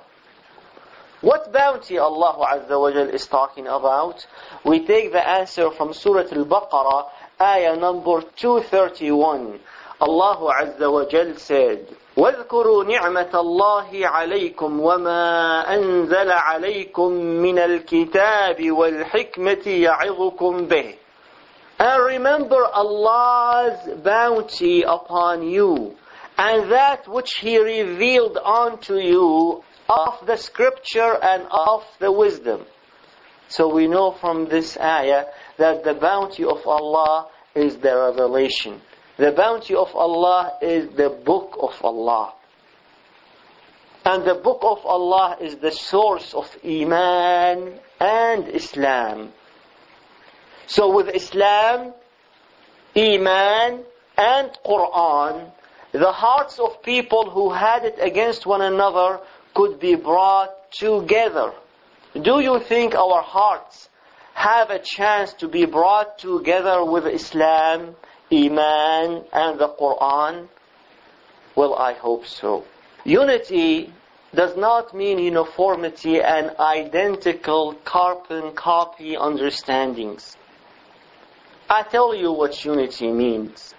What 1.22 1.53
bounty 1.53 2.00
Allah 2.00 2.36
Azza 2.41 2.81
wa 2.81 2.91
Jal 2.91 3.10
is 3.10 3.27
talking 3.27 3.67
about? 3.67 4.25
We 4.65 4.86
take 4.88 5.12
the 5.12 5.22
answer 5.22 5.70
from 5.70 5.93
Surah 5.93 6.25
Al-Baqarah, 6.31 7.10
ayah 7.39 7.75
number 7.75 8.24
231. 8.38 9.60
Allah 10.01 10.38
Azza 10.63 10.91
wa 10.91 11.05
Jal 11.05 11.38
said, 11.38 11.86
واذكروا 12.17 12.84
نعمة 12.84 13.29
الله 13.34 14.08
عليكم 14.08 14.79
وما 14.79 15.63
أنزل 15.75 16.31
عليكم 16.31 17.12
من 17.13 17.60
الكتاب 17.60 18.72
والحكمة 18.72 19.67
يعظكم 19.67 20.65
به 20.65 20.96
and 21.78 22.04
remember 22.04 22.64
Allah's 22.64 24.00
bounty 24.02 24.83
upon 24.83 25.42
you 25.42 25.97
and 26.38 26.71
that 26.73 27.09
which 27.09 27.35
He 27.35 27.59
revealed 27.59 28.38
unto 28.38 28.97
you 28.97 29.62
of 29.88 30.26
the 30.26 30.37
scripture 30.37 31.16
and 31.23 31.47
of 31.50 31.85
the 31.99 32.11
wisdom. 32.11 32.64
So 33.49 33.73
we 33.73 33.87
know 33.87 34.12
from 34.12 34.47
this 34.47 34.76
ayah 34.76 35.26
that 35.59 35.85
the 35.85 35.95
bounty 35.95 36.45
of 36.45 36.66
Allah 36.66 37.28
is 37.54 37.76
the 37.76 37.97
revelation. 37.97 38.80
The 39.16 39.33
bounty 39.33 39.75
of 39.75 39.95
Allah 39.95 40.54
is 40.61 40.88
the 40.97 41.09
book 41.11 41.56
of 41.61 41.83
Allah. 41.85 42.35
And 44.04 44.25
the 44.25 44.35
book 44.35 44.61
of 44.62 44.85
Allah 44.85 45.37
is 45.40 45.56
the 45.56 45.71
source 45.71 46.35
of 46.35 46.54
Iman 46.64 47.78
and 47.99 48.49
Islam. 48.49 49.33
So 50.66 50.92
with 50.94 51.14
Islam, 51.14 51.94
Iman, 52.96 53.85
and 54.16 54.50
Quran, 54.64 55.50
the 55.92 56.12
hearts 56.12 56.58
of 56.58 56.82
people 56.82 57.30
who 57.30 57.50
had 57.52 57.85
it 57.85 57.99
against 58.00 58.46
one 58.46 58.62
another 58.62 59.20
could 59.54 59.78
be 59.78 59.94
brought 59.94 60.73
together. 60.73 61.52
Do 62.20 62.40
you 62.40 62.61
think 62.61 62.94
our 62.94 63.23
hearts 63.23 63.88
have 64.35 64.70
a 64.70 64.78
chance 64.78 65.32
to 65.35 65.49
be 65.49 65.64
brought 65.66 66.18
together 66.18 66.85
with 66.85 67.06
Islam, 67.06 67.94
Iman, 68.32 69.25
and 69.32 69.58
the 69.58 69.68
Quran? 69.68 70.49
Well, 71.54 71.75
I 71.75 71.92
hope 71.94 72.26
so. 72.26 72.64
Unity 73.04 73.92
does 74.35 74.56
not 74.56 74.94
mean 74.94 75.18
uniformity 75.18 76.20
and 76.20 76.50
identical 76.58 77.75
carbon 77.85 78.52
copy 78.52 79.16
understandings. 79.16 80.37
I 81.68 81.82
tell 81.82 82.14
you 82.14 82.32
what 82.32 82.64
unity 82.64 83.11
means. 83.11 83.75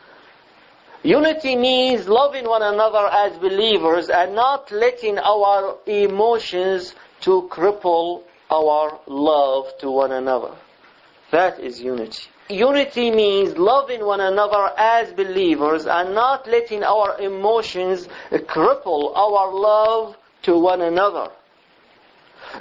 Unity 1.03 1.55
means 1.55 2.07
loving 2.07 2.45
one 2.45 2.63
another 2.63 3.07
as 3.07 3.37
believers 3.37 4.09
and 4.09 4.35
not 4.35 4.71
letting 4.71 5.17
our 5.19 5.77
emotions 5.85 6.93
to 7.21 7.47
cripple 7.51 8.23
our 8.49 8.99
love 9.07 9.71
to 9.79 9.91
one 9.91 10.11
another. 10.11 10.53
That 11.31 11.59
is 11.59 11.79
unity. 11.81 12.23
Unity 12.49 13.11
means 13.11 13.57
loving 13.57 14.05
one 14.05 14.21
another 14.21 14.71
as 14.77 15.11
believers 15.13 15.85
and 15.85 16.15
not 16.15 16.47
letting 16.47 16.83
our 16.83 17.19
emotions 17.19 18.07
cripple 18.31 19.15
our 19.15 19.53
love 19.53 20.17
to 20.43 20.57
one 20.57 20.81
another. 20.81 21.29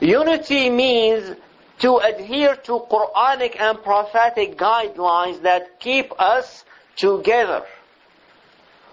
Unity 0.00 0.70
means 0.70 1.36
to 1.80 1.96
adhere 1.98 2.56
to 2.56 2.80
Quranic 2.90 3.60
and 3.60 3.82
prophetic 3.82 4.56
guidelines 4.56 5.42
that 5.42 5.78
keep 5.80 6.12
us 6.18 6.64
together. 6.96 7.64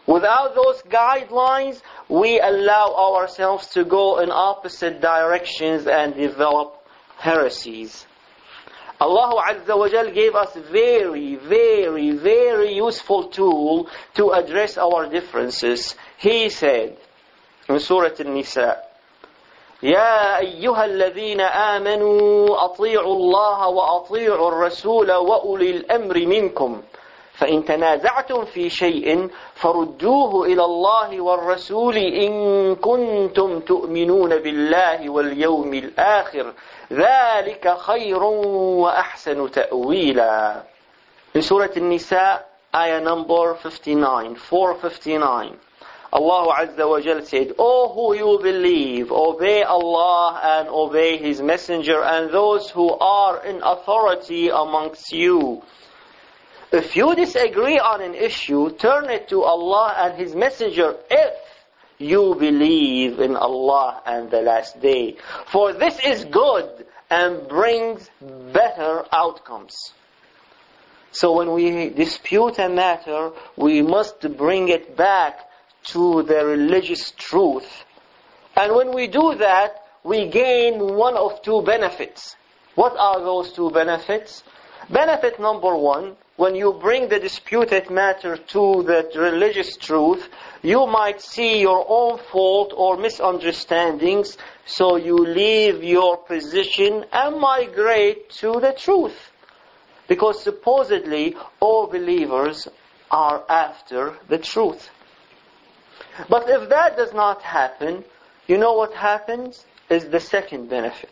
Without 0.05 0.53
those 0.53 0.81
guidelines, 0.83 1.81
we 2.09 2.39
allow 2.39 2.93
ourselves 2.93 3.67
to 3.69 3.85
go 3.85 4.19
in 4.19 4.31
opposite 4.31 4.99
directions 4.99 5.87
and 5.87 6.13
develop 6.13 6.85
heresies. 7.17 8.05
Allah 8.99 9.43
Azza 9.49 9.77
wa 9.77 9.89
Jal 9.89 10.11
gave 10.11 10.35
us 10.35 10.53
very, 10.71 11.35
very, 11.35 12.11
very 12.11 12.73
useful 12.73 13.29
tool 13.29 13.89
to 14.15 14.31
address 14.31 14.77
our 14.77 15.09
differences. 15.09 15.95
He 16.17 16.49
said 16.49 16.97
in 17.69 17.79
Surah 17.79 18.15
An-Nisa, 18.19 18.83
يا 19.83 20.39
أيها 20.39 20.85
الذين 20.85 21.41
آمنوا 21.41 22.65
أطيعوا 22.65 23.15
الله 23.15 23.67
وأطيعوا 23.67 24.47
الرسول 24.47 25.11
وأولي 25.11 25.71
الأمر 25.71 26.25
منكم. 26.25 26.81
فإن 27.33 27.65
تنازعتم 27.65 28.45
في 28.45 28.69
شيء 28.69 29.29
فردوه 29.53 30.45
إلى 30.45 30.65
الله 30.65 31.21
والرسول 31.21 31.97
إن 31.97 32.75
كنتم 32.75 33.59
تؤمنون 33.59 34.29
بالله 34.29 35.09
واليوم 35.09 35.73
الآخر. 35.73 36.53
ذلك 36.93 37.77
خير 37.77 38.23
وأحسن 38.23 39.51
تأويلا. 39.51 40.63
في 41.33 41.41
سورة 41.41 41.71
النساء 41.77 42.45
آية 42.75 42.99
number 43.05 43.53
59 43.63 44.35
459 44.35 45.51
Allah 46.13 46.67
Azza 46.67 46.87
wa 46.87 47.01
Jal 47.01 47.25
said, 47.25 47.55
O 47.57 47.89
who 47.91 48.15
you 48.15 48.39
believe, 48.39 49.11
obey 49.11 49.63
Allah 49.63 50.39
and 50.43 50.69
obey 50.69 51.17
His 51.17 51.41
Messenger 51.41 52.03
and 52.03 52.29
those 52.31 52.69
who 52.69 52.93
are 52.93 53.43
in 53.43 53.63
authority 53.63 54.49
amongst 54.49 55.11
you. 55.11 55.63
If 56.71 56.95
you 56.95 57.15
disagree 57.15 57.79
on 57.79 58.03
an 58.03 58.13
issue, 58.13 58.69
turn 58.77 59.09
it 59.09 59.29
to 59.29 59.41
Allah 59.41 59.95
and 59.97 60.13
His 60.13 60.35
Messenger 60.35 60.97
if 61.09 61.33
you 61.97 62.35
believe 62.35 63.19
in 63.19 63.35
Allah 63.35 64.03
and 64.05 64.29
the 64.29 64.41
last 64.41 64.79
day. 64.79 65.17
For 65.47 65.73
this 65.73 65.97
is 66.05 66.25
good 66.25 66.85
and 67.09 67.47
brings 67.47 68.07
better 68.21 69.03
outcomes. 69.11 69.75
So 71.11 71.37
when 71.37 71.53
we 71.53 71.89
dispute 71.89 72.59
a 72.59 72.69
matter, 72.69 73.31
we 73.55 73.81
must 73.81 74.21
bring 74.37 74.69
it 74.69 74.95
back 74.95 75.49
to 75.85 76.23
the 76.23 76.45
religious 76.45 77.11
truth. 77.11 77.85
And 78.55 78.75
when 78.75 78.93
we 78.93 79.07
do 79.07 79.35
that, 79.35 79.83
we 80.03 80.27
gain 80.27 80.95
one 80.95 81.15
of 81.15 81.41
two 81.41 81.61
benefits. 81.61 82.35
What 82.75 82.95
are 82.97 83.19
those 83.19 83.53
two 83.53 83.71
benefits? 83.71 84.43
Benefit 84.89 85.39
number 85.39 85.75
one, 85.75 86.15
when 86.35 86.55
you 86.55 86.73
bring 86.73 87.07
the 87.09 87.19
disputed 87.19 87.89
matter 87.89 88.35
to 88.37 88.83
the 88.83 89.07
religious 89.15 89.77
truth, 89.77 90.27
you 90.63 90.87
might 90.87 91.21
see 91.21 91.61
your 91.61 91.85
own 91.87 92.17
fault 92.17 92.73
or 92.75 92.97
misunderstandings, 92.97 94.37
so 94.65 94.95
you 94.95 95.15
leave 95.15 95.83
your 95.83 96.17
position 96.17 97.05
and 97.13 97.39
migrate 97.39 98.31
to 98.31 98.59
the 98.59 98.73
truth. 98.73 99.31
Because 100.07 100.41
supposedly 100.43 101.35
all 101.59 101.87
believers 101.87 102.67
are 103.11 103.43
after 103.47 104.17
the 104.27 104.39
truth. 104.39 104.89
But 106.29 106.49
if 106.49 106.69
that 106.69 106.97
does 106.97 107.13
not 107.13 107.41
happen, 107.41 108.03
you 108.47 108.57
know 108.57 108.73
what 108.73 108.93
happens? 108.93 109.65
Is 109.89 110.05
the 110.09 110.19
second 110.19 110.69
benefit. 110.69 111.11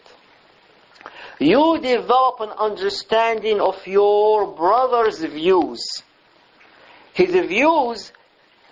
You 1.40 1.80
develop 1.82 2.40
an 2.40 2.50
understanding 2.50 3.60
of 3.60 3.86
your 3.86 4.48
brother's 4.48 5.20
views. 5.24 5.84
His 7.14 7.32
views 7.32 8.12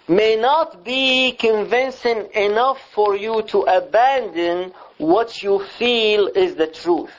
may 0.08 0.36
not 0.36 0.84
be 0.84 1.34
convincing 1.34 2.30
enough 2.34 2.80
for 2.94 3.16
you 3.16 3.44
to 3.44 3.62
abandon 3.62 4.74
what 4.98 5.44
you 5.44 5.60
feel 5.78 6.28
is 6.28 6.56
the 6.56 6.68
truth. 6.68 7.14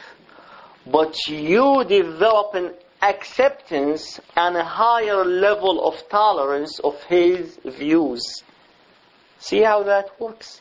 But 0.87 1.17
you 1.29 1.85
develop 1.85 2.55
an 2.55 2.73
acceptance 3.02 4.21
and 4.37 4.57
a 4.57 4.64
higher 4.64 5.25
level 5.25 5.87
of 5.87 6.09
tolerance 6.09 6.79
of 6.81 7.02
his 7.05 7.59
views. 7.64 8.43
See 9.40 9.62
how 9.62 9.82
that 9.85 10.20
works? 10.20 10.61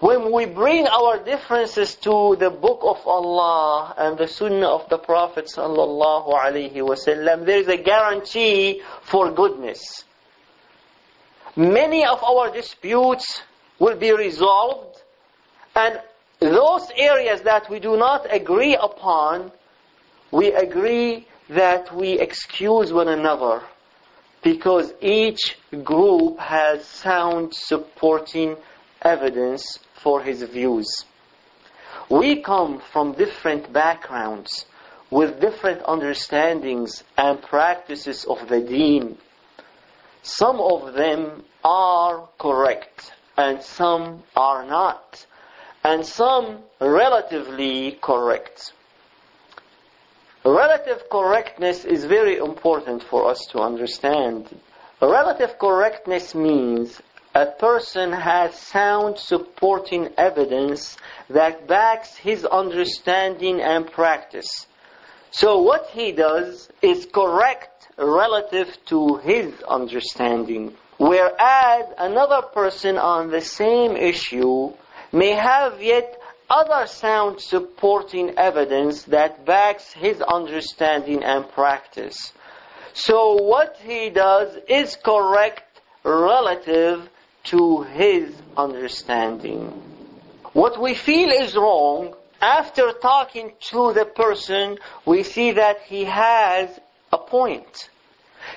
When 0.00 0.32
we 0.32 0.46
bring 0.46 0.88
our 0.88 1.22
differences 1.22 1.94
to 1.96 2.36
the 2.36 2.50
book 2.50 2.80
of 2.82 3.06
Allah 3.06 3.94
and 3.96 4.18
the 4.18 4.26
sunnah 4.26 4.68
of 4.68 4.88
the 4.88 4.98
Prophet 4.98 5.44
sallallahu 5.46 6.34
alaihi 6.34 6.74
wasallam, 6.74 7.44
there 7.46 7.58
is 7.58 7.68
a 7.68 7.76
guarantee 7.76 8.82
for 9.02 9.30
goodness. 9.30 10.04
Many 11.54 12.04
of 12.04 12.24
our 12.24 12.50
disputes 12.50 13.42
will 13.78 13.96
be 13.96 14.12
resolved 14.12 15.00
and 15.76 16.00
those 16.40 16.90
areas 16.96 17.42
that 17.42 17.68
we 17.70 17.78
do 17.78 17.96
not 17.96 18.26
agree 18.32 18.76
upon, 18.76 19.52
we 20.30 20.52
agree 20.52 21.26
that 21.50 21.94
we 21.94 22.18
excuse 22.18 22.92
one 22.92 23.08
another 23.08 23.62
because 24.44 24.92
each 25.00 25.56
group 25.82 26.38
has 26.38 26.84
sound 26.84 27.54
supporting 27.54 28.56
evidence 29.00 29.78
for 29.94 30.22
his 30.22 30.42
views. 30.42 31.06
We 32.10 32.42
come 32.42 32.82
from 32.92 33.14
different 33.14 33.72
backgrounds 33.72 34.66
with 35.10 35.40
different 35.40 35.82
understandings 35.88 37.02
and 37.16 37.40
practices 37.40 38.26
of 38.26 38.46
the 38.48 38.60
deen. 38.60 39.16
Some 40.22 40.60
of 40.60 40.92
them 40.92 41.44
are 41.64 42.28
correct 42.38 43.12
and 43.38 43.62
some 43.62 44.22
are 44.36 44.66
not, 44.66 45.26
and 45.82 46.04
some 46.04 46.58
relatively 46.80 47.98
correct. 48.00 48.74
Relative 50.44 51.08
correctness 51.08 51.86
is 51.86 52.04
very 52.04 52.36
important 52.36 53.02
for 53.02 53.30
us 53.30 53.46
to 53.52 53.60
understand. 53.60 54.46
Relative 55.00 55.58
correctness 55.58 56.34
means 56.34 57.00
a 57.34 57.46
person 57.46 58.12
has 58.12 58.54
sound 58.54 59.18
supporting 59.18 60.10
evidence 60.18 60.98
that 61.30 61.66
backs 61.66 62.14
his 62.16 62.44
understanding 62.44 63.62
and 63.62 63.90
practice. 63.90 64.66
So 65.30 65.62
what 65.62 65.88
he 65.90 66.12
does 66.12 66.68
is 66.82 67.06
correct 67.06 67.88
relative 67.96 68.76
to 68.86 69.16
his 69.16 69.50
understanding. 69.62 70.74
Whereas 70.98 71.86
another 71.96 72.42
person 72.42 72.98
on 72.98 73.30
the 73.30 73.40
same 73.40 73.96
issue 73.96 74.74
may 75.10 75.30
have 75.30 75.82
yet 75.82 76.20
other 76.50 76.86
sound 76.86 77.40
supporting 77.40 78.38
evidence 78.38 79.04
that 79.04 79.44
backs 79.44 79.92
his 79.92 80.20
understanding 80.20 81.22
and 81.22 81.48
practice. 81.50 82.32
So 82.92 83.42
what 83.42 83.76
he 83.82 84.10
does 84.10 84.56
is 84.68 84.96
correct 84.96 85.80
relative 86.04 87.08
to 87.44 87.82
his 87.82 88.34
understanding. 88.56 89.68
What 90.52 90.80
we 90.80 90.94
feel 90.94 91.30
is 91.30 91.56
wrong, 91.56 92.14
after 92.40 92.92
talking 92.92 93.52
to 93.70 93.92
the 93.92 94.04
person, 94.04 94.78
we 95.04 95.22
see 95.22 95.52
that 95.52 95.80
he 95.86 96.04
has 96.04 96.78
a 97.12 97.18
point. 97.18 97.90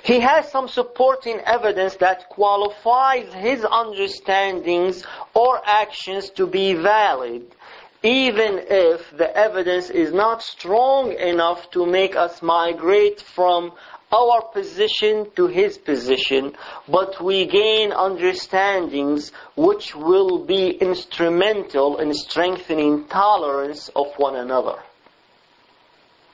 He 0.04 0.20
has 0.20 0.52
some 0.52 0.68
supporting 0.68 1.40
evidence 1.40 1.96
that 1.96 2.30
qualifies 2.30 3.34
his 3.34 3.64
understandings 3.64 5.04
or 5.34 5.62
actions 5.66 6.30
to 6.32 6.46
be 6.46 6.74
valid 6.74 7.56
even 8.04 8.60
if 8.70 9.16
the 9.18 9.36
evidence 9.36 9.90
is 9.90 10.14
not 10.14 10.44
strong 10.44 11.14
enough 11.14 11.70
to 11.72 11.86
make 11.86 12.16
us 12.16 12.42
migrate 12.42 13.22
from 13.22 13.72
our 14.12 14.42
position 14.54 15.30
to 15.36 15.48
his 15.48 15.78
position, 15.78 16.54
but 16.88 17.22
we 17.22 17.46
gain 17.46 17.92
understandings 17.92 19.32
which 19.56 19.96
will 19.96 20.46
be 20.46 20.70
instrumental 20.70 21.98
in 21.98 22.14
strengthening 22.14 23.06
tolerance 23.08 23.90
of 23.96 24.08
one 24.18 24.36
another. 24.36 24.80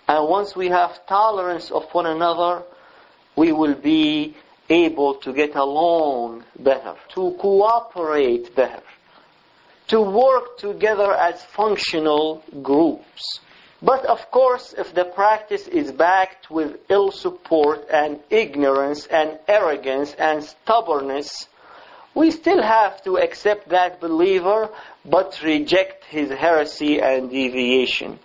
And 0.08 0.28
once 0.28 0.56
we 0.56 0.68
have 0.68 1.06
tolerance 1.08 1.72
of 1.72 1.86
one 1.94 2.06
another, 2.06 2.64
we 3.36 3.52
will 3.52 3.76
be 3.76 4.36
able 4.70 5.16
to 5.16 5.34
get 5.34 5.56
along 5.56 6.44
better, 6.60 6.96
to 7.16 7.36
cooperate 7.40 8.56
better 8.56 8.84
to 9.94 10.02
work 10.02 10.58
together 10.58 11.14
as 11.14 11.44
functional 11.44 12.44
groups. 12.64 13.40
But 13.80 14.04
of 14.08 14.32
course, 14.32 14.74
if 14.76 14.92
the 14.96 15.06
practice 15.06 15.68
is 15.68 15.92
backed 15.92 16.50
with 16.50 16.80
ill 16.90 17.12
support 17.12 17.86
and 17.94 18.20
ignorance 18.32 19.06
and 19.06 19.38
arrogance 19.48 20.16
and 20.18 20.44
stubbornness, 20.44 21.48
we 22.16 22.32
still 22.32 22.64
have 22.64 23.04
to 23.04 23.20
accept 23.20 23.70
that 23.70 24.02
believer 24.02 24.68
but 25.06 25.40
reject 25.44 26.06
his 26.06 26.32
heresy 26.32 27.00
and 27.00 27.30
deviation. 27.30 28.18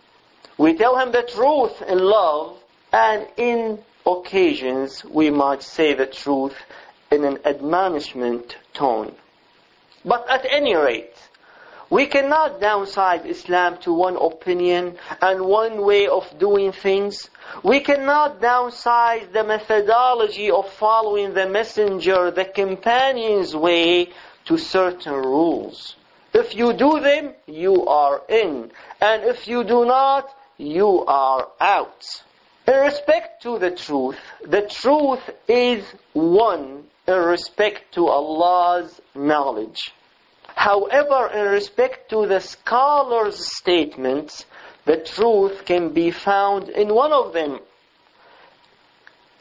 We 0.57 0.73
tell 0.73 0.97
him 0.99 1.13
the 1.13 1.29
truth 1.37 1.83
in 1.83 1.99
love 1.99 2.57
and 2.95 3.27
in 3.37 3.79
occasions 4.07 5.05
we 5.05 5.29
might 5.29 5.63
say 5.63 5.93
the 5.93 6.07
truth 6.07 6.57
in 7.13 7.25
an 7.25 7.41
admonishment 7.45 8.57
tone. 8.73 9.15
But 10.03 10.25
at 10.31 10.47
any 10.51 10.75
rate, 10.75 11.13
we 11.91 12.07
cannot 12.07 12.61
downsize 12.61 13.25
Islam 13.25 13.79
to 13.79 13.93
one 13.93 14.17
opinion 14.17 14.99
and 15.23 15.41
one 15.47 15.83
way 15.83 16.07
of 16.07 16.39
doing 16.39 16.73
things. 16.73 17.31
We 17.63 17.81
cannot 17.81 18.41
downsize 18.41 19.33
the 19.33 19.45
methodology 19.45 20.51
of 20.51 20.71
following 20.75 21.33
the 21.33 21.49
messenger, 21.49 22.31
the 22.31 22.45
companion's 22.45 23.57
way 23.57 24.11
to 24.45 24.59
certain 24.59 25.15
rules. 25.15 25.97
If 26.35 26.55
you 26.55 26.75
do 26.75 27.01
them, 27.01 27.33
you 27.47 27.87
are 27.87 28.21
in. 28.29 28.71
And 29.01 29.25
if 29.25 29.49
you 29.49 29.65
do 29.65 29.87
not, 29.87 30.29
you 30.59 31.05
are 31.07 31.49
out. 31.59 32.05
In 32.67 32.75
respect 32.75 33.43
to 33.45 33.59
the 33.59 33.71
truth, 33.71 34.19
the 34.45 34.63
truth 34.63 35.23
is 35.49 35.85
one 36.13 36.85
in 37.07 37.15
respect 37.15 37.95
to 37.95 38.09
Allah's 38.09 39.01
knowledge. 39.15 39.95
However, 40.59 41.29
in 41.29 41.47
respect 41.53 42.11
to 42.11 42.27
the 42.27 42.41
scholar's 42.41 43.39
statements, 43.57 44.45
the 44.87 44.97
truth 44.97 45.65
can 45.65 45.91
be 45.91 46.11
found 46.11 46.69
in 46.69 46.93
one 46.93 47.13
of 47.13 47.33
them. 47.33 47.61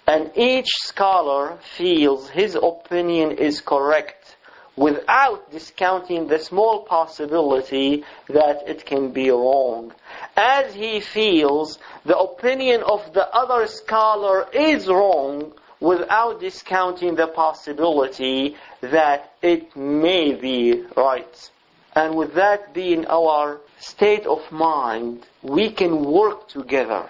And 0.06 0.30
each 0.36 0.69
scholar 0.84 1.58
feels 1.75 2.30
his 2.30 2.53
opinion 2.53 3.32
is 3.32 3.62
correct 3.62 4.36
without 4.75 5.49
discounting 5.49 6.27
the 6.27 6.38
small 6.38 6.84
possibility 6.84 8.06
that 8.30 8.69
it 8.69 8.86
can 8.86 9.10
be 9.10 9.32
wrong. 9.32 9.95
As 10.36 10.75
he 10.75 10.99
feels 10.99 11.80
the 12.06 12.15
opinion 12.15 12.84
of 12.84 13.12
the 13.13 13.27
other 13.27 13.65
scholar 13.65 14.47
is 14.53 14.88
wrong 14.88 15.51
without 15.81 16.40
discounting 16.40 17.16
the 17.16 17.26
possibility 17.26 18.57
that 18.81 19.33
it 19.42 19.76
may 19.76 20.33
be 20.35 20.85
right. 20.96 21.50
And 21.94 22.14
with 22.14 22.35
that 22.35 22.72
being 22.72 23.07
our 23.07 23.61
state 23.78 24.26
of 24.26 24.40
mind, 24.50 25.26
we 25.42 25.70
can 25.70 26.05
work 26.05 26.48
together 26.48 27.09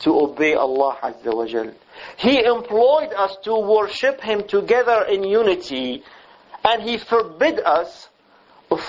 to 0.00 0.20
obey 0.20 0.54
Allah 0.54 0.96
Azza 1.02 1.34
wa 1.34 1.46
Jal. 1.46 1.72
He 2.16 2.44
employed 2.44 3.12
us 3.12 3.36
to 3.44 3.54
worship 3.56 4.20
Him 4.20 4.46
together 4.46 5.04
in 5.04 5.24
unity, 5.24 6.02
and 6.64 6.82
He 6.82 6.98
forbid 6.98 7.60
us 7.60 8.08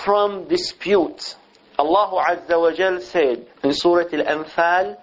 from 0.06 0.48
dispute. 0.48 1.36
Allah 1.78 2.24
Azza 2.32 2.60
wa 2.60 2.72
Jal 2.72 3.02
said 3.02 3.48
in 3.64 3.74
Surah 3.74 4.06
Al-Anfal, 4.14 4.98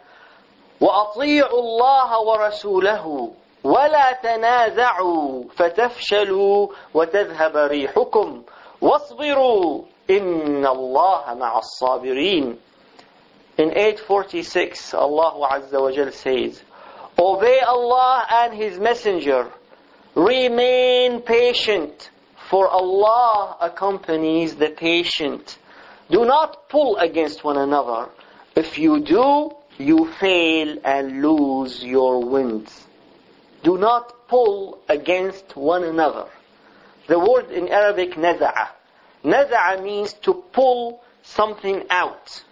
وَأَطِيعُوا 0.80 1.52
اللَّهَ 1.52 2.10
وَرَسُولَهُ 2.26 3.34
وَلَا 3.66 4.12
تَنَازَعُوا 4.22 5.44
فَتَفْشَلُوا 5.56 6.68
وَتَذْهَبَ 6.94 7.56
رِيحُكُمْ 7.56 8.42
وَاصْبِرُوا 8.80 9.82
إِنَّ 10.10 10.66
اللَّهَ 10.66 11.34
مَعَ 11.34 11.58
الصَّابِرِينَ 11.58 12.56
In 13.58 13.70
846, 13.70 14.94
Allah 14.94 15.48
Azza 15.52 15.80
wa 15.80 15.92
Jal 15.92 16.10
says, 16.10 16.62
Obey 17.18 17.60
Allah 17.60 18.26
and 18.30 18.54
His 18.54 18.78
Messenger. 18.80 19.46
Remain 20.14 21.20
patient, 21.22 22.10
for 22.50 22.68
Allah 22.68 23.56
accompanies 23.60 24.56
the 24.56 24.70
patient. 24.70 25.58
Do 26.10 26.24
not 26.24 26.68
pull 26.68 26.96
against 26.96 27.44
one 27.44 27.56
another. 27.58 28.08
If 28.56 28.78
you 28.78 29.00
do, 29.00 29.52
you 29.78 30.10
fail 30.20 30.78
and 30.84 31.22
lose 31.22 31.82
your 31.84 32.24
winds. 32.24 32.85
Do 33.63 33.77
not 33.77 34.27
pull 34.27 34.79
against 34.87 35.55
one 35.55 35.83
another. 35.83 36.25
The 37.07 37.19
word 37.19 37.51
in 37.51 37.69
Arabic, 37.69 38.11
naza'a. 38.11 38.69
Naza'a 39.23 39.83
means 39.83 40.13
to 40.25 40.33
pull 40.33 41.01
something 41.23 41.83
out. 41.89 42.43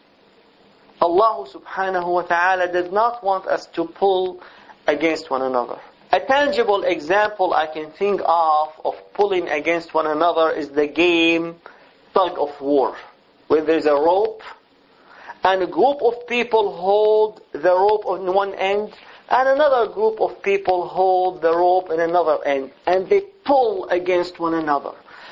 Allah 1.01 1.47
subhanahu 1.47 2.07
wa 2.07 2.21
ta'ala 2.21 2.71
does 2.71 2.91
not 2.91 3.23
want 3.23 3.47
us 3.47 3.65
to 3.67 3.85
pull 3.85 4.41
against 4.87 5.29
one 5.29 5.41
another. 5.41 5.77
A 6.11 6.19
tangible 6.19 6.83
example 6.83 7.53
I 7.53 7.67
can 7.67 7.91
think 7.91 8.21
of 8.23 8.69
of 8.85 8.95
pulling 9.13 9.49
against 9.49 9.93
one 9.93 10.07
another 10.07 10.51
is 10.51 10.69
the 10.69 10.87
game 10.87 11.55
tug 12.13 12.37
of 12.39 12.59
war, 12.61 12.95
where 13.47 13.61
there's 13.61 13.85
a 13.85 13.93
rope 13.93 14.41
and 15.43 15.61
a 15.61 15.67
group 15.67 16.01
of 16.01 16.25
people 16.27 16.71
hold 16.71 17.41
the 17.51 17.75
rope 17.75 18.05
on 18.05 18.33
one 18.33 18.53
end 18.55 18.93
and 19.29 19.49
another 19.49 19.91
group 19.91 20.21
of 20.21 20.41
people 20.43 20.87
hold 20.87 21.41
the 21.41 21.55
rope 21.55 21.89
in 21.91 21.99
another 21.99 22.37
end 22.45 22.71
and 22.85 23.09
they 23.09 23.21
pull 23.21 23.87
against 23.89 24.39
one 24.39 24.53
another. 24.53 24.91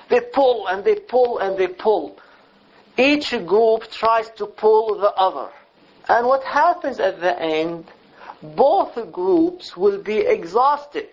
They 0.09 0.19
pull 0.19 0.67
and 0.67 0.83
they 0.83 0.95
pull 0.95 1.39
and 1.39 1.57
they 1.57 1.67
pull. 1.67 2.17
Each 2.97 3.31
group 3.45 3.89
tries 3.91 4.29
to 4.31 4.45
pull 4.45 4.99
the 4.99 5.11
other. 5.11 5.51
And 6.09 6.27
what 6.27 6.43
happens 6.43 6.99
at 6.99 7.21
the 7.21 7.39
end, 7.39 7.85
both 8.41 9.11
groups 9.11 9.77
will 9.77 10.01
be 10.01 10.17
exhausted, 10.17 11.09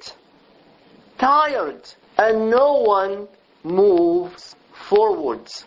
tired, 1.18 1.82
and 2.18 2.50
no 2.50 2.82
one 2.82 3.28
moves 3.62 4.56
forwards. 4.72 5.64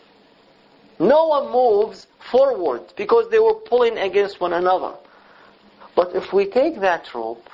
No 0.98 1.26
one 1.28 1.50
moves 1.50 2.06
forward 2.30 2.92
because 2.96 3.28
they 3.30 3.38
were 3.38 3.54
pulling 3.54 3.98
against 3.98 4.40
one 4.40 4.52
another. 4.52 4.94
But 5.94 6.14
if 6.14 6.32
we 6.32 6.46
take 6.46 6.80
that 6.80 7.14
rope, 7.14 7.48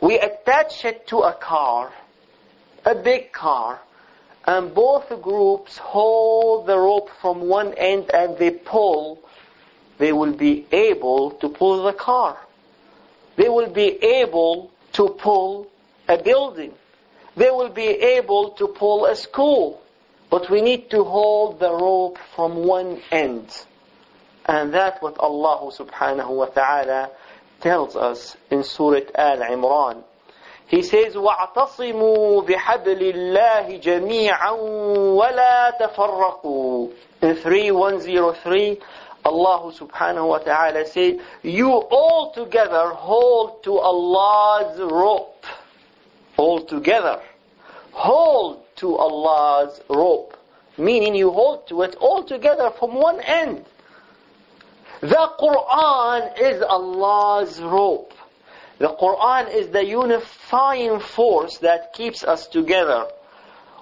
we 0.00 0.18
attach 0.18 0.84
it 0.84 1.06
to 1.08 1.18
a 1.18 1.32
car, 1.32 1.92
a 2.84 2.94
big 2.94 3.32
car, 3.32 3.80
and 4.46 4.72
both 4.74 5.08
groups 5.22 5.76
hold 5.78 6.66
the 6.66 6.78
rope 6.78 7.10
from 7.20 7.48
one 7.48 7.74
end 7.74 8.10
and 8.14 8.38
they 8.38 8.50
pull, 8.50 9.18
they 9.98 10.12
will 10.12 10.32
be 10.32 10.66
able 10.70 11.32
to 11.32 11.48
pull 11.48 11.82
the 11.82 11.92
car. 11.92 12.38
They 13.36 13.48
will 13.48 13.70
be 13.70 14.02
able 14.02 14.70
to 14.92 15.08
pull 15.08 15.68
a 16.08 16.18
building. 16.18 16.72
They 17.36 17.50
will 17.50 17.70
be 17.70 17.88
able 17.88 18.50
to 18.52 18.68
pull 18.68 19.06
a 19.06 19.16
school. 19.16 19.82
But 20.30 20.48
we 20.50 20.60
need 20.62 20.90
to 20.90 21.04
hold 21.04 21.58
the 21.58 21.72
rope 21.72 22.18
from 22.34 22.64
one 22.64 23.00
end. 23.10 23.48
And 24.46 24.72
that's 24.72 25.02
what 25.02 25.18
Allah 25.18 25.70
subhanahu 25.72 26.30
wa 26.30 26.46
ta'ala 26.46 27.10
tells 27.59 27.95
us 27.95 28.35
in 28.49 28.63
Surah 28.63 29.01
Al-Imran. 29.15 30.03
He 30.67 30.83
says, 30.83 31.15
وَاعْتَصِمُوا 31.15 32.47
بِحَبْلِ 32.47 33.13
اللَّهِ 33.13 33.81
جَمِيعًا 33.81 34.51
وَلَا 35.19 35.77
تَفَرَّقُوا 35.77 36.91
In 37.21 37.35
3103, 37.35 38.77
Allah 39.25 39.71
subhanahu 39.73 40.29
wa 40.29 40.37
ta'ala 40.39 40.85
said, 40.85 41.19
You 41.43 41.69
all 41.71 42.31
together 42.31 42.89
hold 42.89 43.63
to 43.63 43.77
Allah's 43.77 44.79
rope. 44.79 45.45
All 46.37 46.61
together. 46.61 47.21
Hold 47.91 48.63
to 48.77 48.95
Allah's 48.97 49.81
rope. 49.89 50.37
Meaning 50.77 51.15
you 51.15 51.31
hold 51.31 51.67
to 51.67 51.81
it 51.83 51.95
all 51.95 52.23
together 52.23 52.71
from 52.71 52.95
one 52.95 53.19
end. 53.19 53.65
The 55.00 55.30
Quran 55.38 56.40
is 56.40 56.62
Allah's 56.62 57.60
rope. 57.60 58.14
The 58.78 58.88
Quran 58.88 59.54
is 59.54 59.68
the 59.68 59.84
unifying 59.84 61.00
force 61.00 61.58
that 61.58 61.92
keeps 61.92 62.24
us 62.24 62.46
together. 62.46 63.06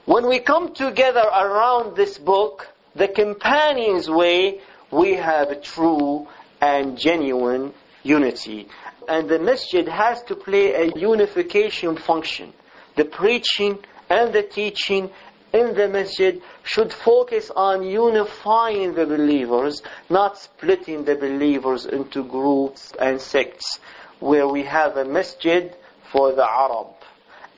When 0.07 0.29
we 0.29 0.41
come 0.41 0.75
together 0.75 1.21
around 1.23 1.97
this 1.97 2.19
book, 2.19 2.69
the 2.95 3.09
companion's 3.09 4.09
way, 4.09 4.61
we 4.91 5.15
have 5.15 5.51
a 5.51 5.61
true 5.61 6.29
and 6.61 6.99
genuine 6.99 7.73
unity. 8.03 8.69
And 9.09 9.29
the 9.29 9.39
masjid 9.39 9.89
has 9.89 10.23
to 10.25 10.37
play 10.37 10.75
a 10.75 10.93
unification 10.97 11.97
function. 11.97 12.53
The 12.97 13.05
preaching 13.05 13.79
and 14.11 14.33
the 14.33 14.43
teaching 14.43 15.11
in 15.55 15.73
the 15.75 15.89
masjid 15.89 16.43
should 16.65 16.93
focus 16.93 17.51
on 17.55 17.85
unifying 17.85 18.93
the 18.95 19.07
believers, 19.07 19.83
not 20.11 20.37
splitting 20.37 21.05
the 21.05 21.15
believers 21.15 21.87
into 21.87 22.25
groups 22.25 22.93
and 22.99 23.21
sects, 23.21 23.79
where 24.19 24.49
we 24.49 24.65
have 24.65 24.97
a 24.97 25.05
masjid 25.05 25.73
for 26.11 26.33
the 26.33 26.45
Arab, 26.45 26.89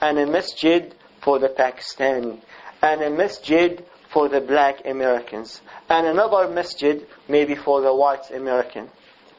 and 0.02 0.18
a 0.18 0.26
masjid 0.26 0.94
for 1.22 1.38
the 1.38 1.48
Pakistani, 1.48 2.38
and 2.82 3.02
a 3.02 3.09
masjid 3.09 3.82
for 4.11 4.28
the 4.28 4.42
black 4.42 4.87
Americans, 4.87 5.62
and 5.88 6.06
another 6.06 6.48
masjid 6.52 7.06
maybe 7.28 7.54
for 7.54 7.80
the 7.80 7.94
white 7.94 8.30
American. 8.30 8.90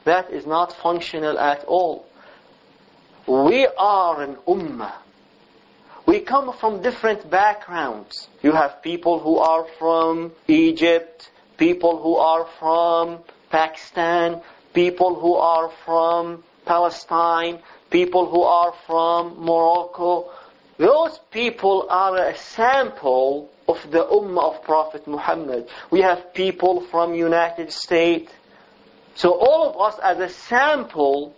That 0.03 0.31
is 0.31 0.47
not 0.47 0.73
functional 0.73 1.37
at 1.37 1.63
all. 1.65 2.07
We 3.27 3.67
are 3.77 4.21
an 4.21 4.35
ummah 4.47 4.93
we 6.07 6.21
come 6.21 6.53
from 6.53 6.81
different 6.81 7.29
backgrounds. 7.29 8.29
You 8.41 8.53
have 8.53 8.81
people 8.81 9.19
who 9.19 9.37
are 9.37 9.65
from 9.77 10.31
Egypt, 10.47 11.29
people 11.57 12.01
who 12.01 12.15
are 12.15 12.47
from 12.59 13.19
Pakistan, 13.51 14.41
people 14.73 15.15
who 15.15 15.35
are 15.35 15.69
from 15.83 16.43
Palestine, 16.65 17.59
people 17.89 18.25
who 18.25 18.41
are 18.41 18.73
from 18.87 19.35
Morocco. 19.37 20.31
Those 20.77 21.19
people 21.29 21.87
are 21.89 22.17
a 22.17 22.37
sample 22.37 23.49
of 23.67 23.77
the 23.91 24.05
Ummah 24.05 24.55
of 24.55 24.63
Prophet 24.63 25.07
Muhammad. 25.07 25.67
We 25.91 26.01
have 26.01 26.33
people 26.33 26.81
from 26.89 27.15
United 27.15 27.73
States. 27.73 28.31
So 29.15 29.31
all 29.31 29.69
of 29.69 29.75
us 29.81 29.99
as 29.99 30.19
a 30.19 30.29
sample 30.29 31.35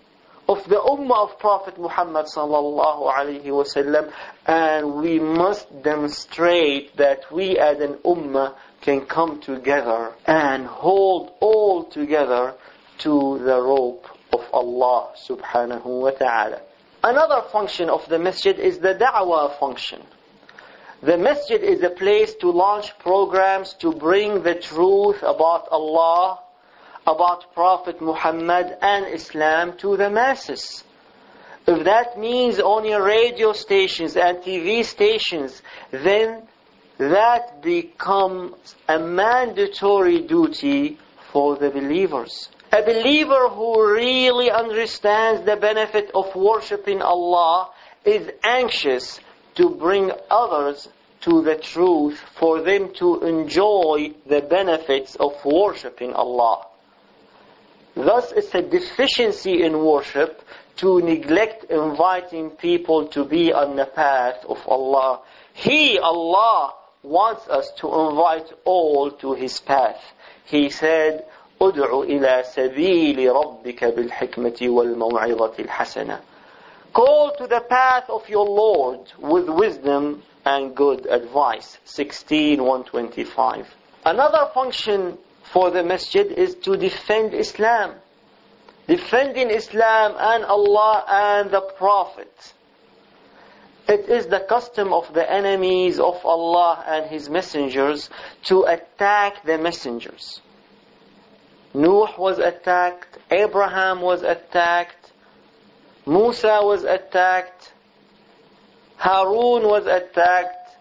of 0.50 0.68
the 0.68 0.78
Ummah 0.78 1.30
of 1.30 1.38
Prophet 1.38 1.78
Muhammad 1.78 2.26
sallallahu 2.26 3.14
alaihi 3.14 3.46
wasallam, 3.46 4.12
and 4.48 4.96
we 4.96 5.20
must 5.20 5.68
demonstrate 5.84 6.98
that 6.98 7.32
we 7.32 7.60
as 7.60 7.80
an 7.80 7.94
Ummah 8.04 8.56
can 8.82 9.06
come 9.06 9.40
together 9.42 10.12
and 10.26 10.66
hold 10.66 11.34
all 11.40 11.84
together 11.84 12.56
to 12.98 13.38
the 13.46 13.62
rope 13.62 14.08
of 14.34 14.42
Allah 14.52 15.10
subhanahu 15.30 15.86
wa 15.86 16.10
ta'ala. 16.10 16.62
Another 17.04 17.48
function 17.52 17.88
of 17.92 18.10
the 18.10 18.18
masjid 18.18 18.58
is 18.58 18.80
the 18.80 18.96
da'wah 18.96 19.60
function. 19.60 20.02
The 21.04 21.20
masjid 21.20 21.62
is 21.62 21.84
a 21.84 21.92
place 21.92 22.34
to 22.42 22.50
launch 22.50 22.98
programs 22.98 23.74
to 23.82 23.94
bring 23.94 24.42
the 24.42 24.56
truth 24.56 25.22
about 25.22 25.68
Allah, 25.70 26.40
about 27.10 27.54
Prophet 27.54 28.02
Muhammad 28.02 28.78
and 28.82 29.08
Islam 29.08 29.78
to 29.78 29.98
the 29.98 30.10
masses. 30.10 30.84
If 31.67 31.84
that 31.86 32.17
means 32.17 32.60
on 32.60 32.86
your 32.86 33.04
radio 33.04 33.54
stations 33.54 34.15
and 34.15 34.39
TV 34.39 34.84
stations, 34.86 35.62
then 35.91 36.43
that 36.98 37.62
becomes 37.62 38.76
a 38.88 39.00
mandatory 39.00 40.22
duty 40.22 40.98
for 41.32 41.58
the 41.58 41.69
believers. 41.69 42.50
A 42.72 42.84
believer 42.84 43.50
who 43.50 43.91
really 43.91 44.52
understands 44.52 45.45
the 45.45 45.56
benefit 45.56 46.12
of 46.13 46.36
worshipping 46.36 47.02
Allah 47.02 47.69
is 48.06 48.30
anxious 48.43 49.19
to 49.56 49.69
bring 49.69 50.12
others 50.30 50.88
to 51.22 51.41
the 51.41 51.56
truth 51.56 52.19
for 52.39 52.62
them 52.62 52.93
to 52.95 53.22
enjoy 53.26 54.13
the 54.28 54.41
benefits 54.41 55.15
of 55.15 55.34
worshipping 55.43 56.13
Allah. 56.13 56.68
Thus, 57.99 58.33
it's 58.33 58.55
a 58.55 58.62
deficiency 58.62 59.62
in 59.62 59.79
worship 59.85 60.42
to 60.77 61.01
neglect 61.01 61.64
inviting 61.70 62.51
people 62.51 63.07
to 63.09 63.25
be 63.25 63.53
on 63.53 63.77
the 63.77 63.87
path 63.87 64.44
of 64.49 64.59
Allah. 64.66 65.20
He, 65.53 65.99
Allah, 65.99 66.75
wants 67.03 67.47
us 67.49 67.70
to 67.79 67.87
invite 68.09 68.53
all 68.64 69.12
to 69.12 69.35
His 69.35 69.61
path. 69.61 70.03
He 70.47 70.70
said, 70.70 71.25
ادع 71.61 72.03
إلى 72.03 72.42
سبيل 72.44 73.33
ربك 73.33 73.85
بالحكمة 73.85 74.57
والموعظة 74.62 75.55
الحسنة 75.59 76.20
Call 76.92 77.33
to 77.38 77.47
the 77.47 77.61
path 77.61 78.09
of 78.09 78.29
your 78.29 78.47
Lord 78.47 79.01
with 79.18 79.49
wisdom 79.49 80.23
and 80.44 80.75
good 80.77 81.07
advice. 81.07 81.79
16.125 81.87 83.66
Another 84.05 84.49
function 84.55 85.18
for 85.52 85.72
the 85.72 85.84
masjid 85.84 86.28
is 86.28 86.56
to 86.56 86.78
defend 86.78 87.34
Islam. 87.34 87.96
Defending 88.88 89.50
Islam 89.50 90.16
and 90.18 90.46
Allah 90.46 91.06
and 91.08 91.52
the 91.52 91.62
Prophet. 91.62 92.54
It 93.88 94.08
is 94.08 94.28
the 94.28 94.40
custom 94.40 94.94
of 94.94 95.12
the 95.14 95.32
enemies 95.32 96.00
of 96.00 96.24
Allah 96.24 96.84
and 96.88 97.10
His 97.10 97.30
messengers 97.30 98.10
to 98.46 98.64
attack 98.64 99.44
the 99.44 99.58
messengers. 99.58 100.42
Nuh 101.74 102.08
was 102.18 102.40
attacked, 102.40 103.18
Abraham 103.32 104.02
was 104.02 104.22
attacked, 104.22 105.12
Musa 106.06 106.60
was 106.64 106.84
attacked, 106.84 107.74
Harun 108.98 109.64
was 109.64 109.86
attacked, 109.86 110.76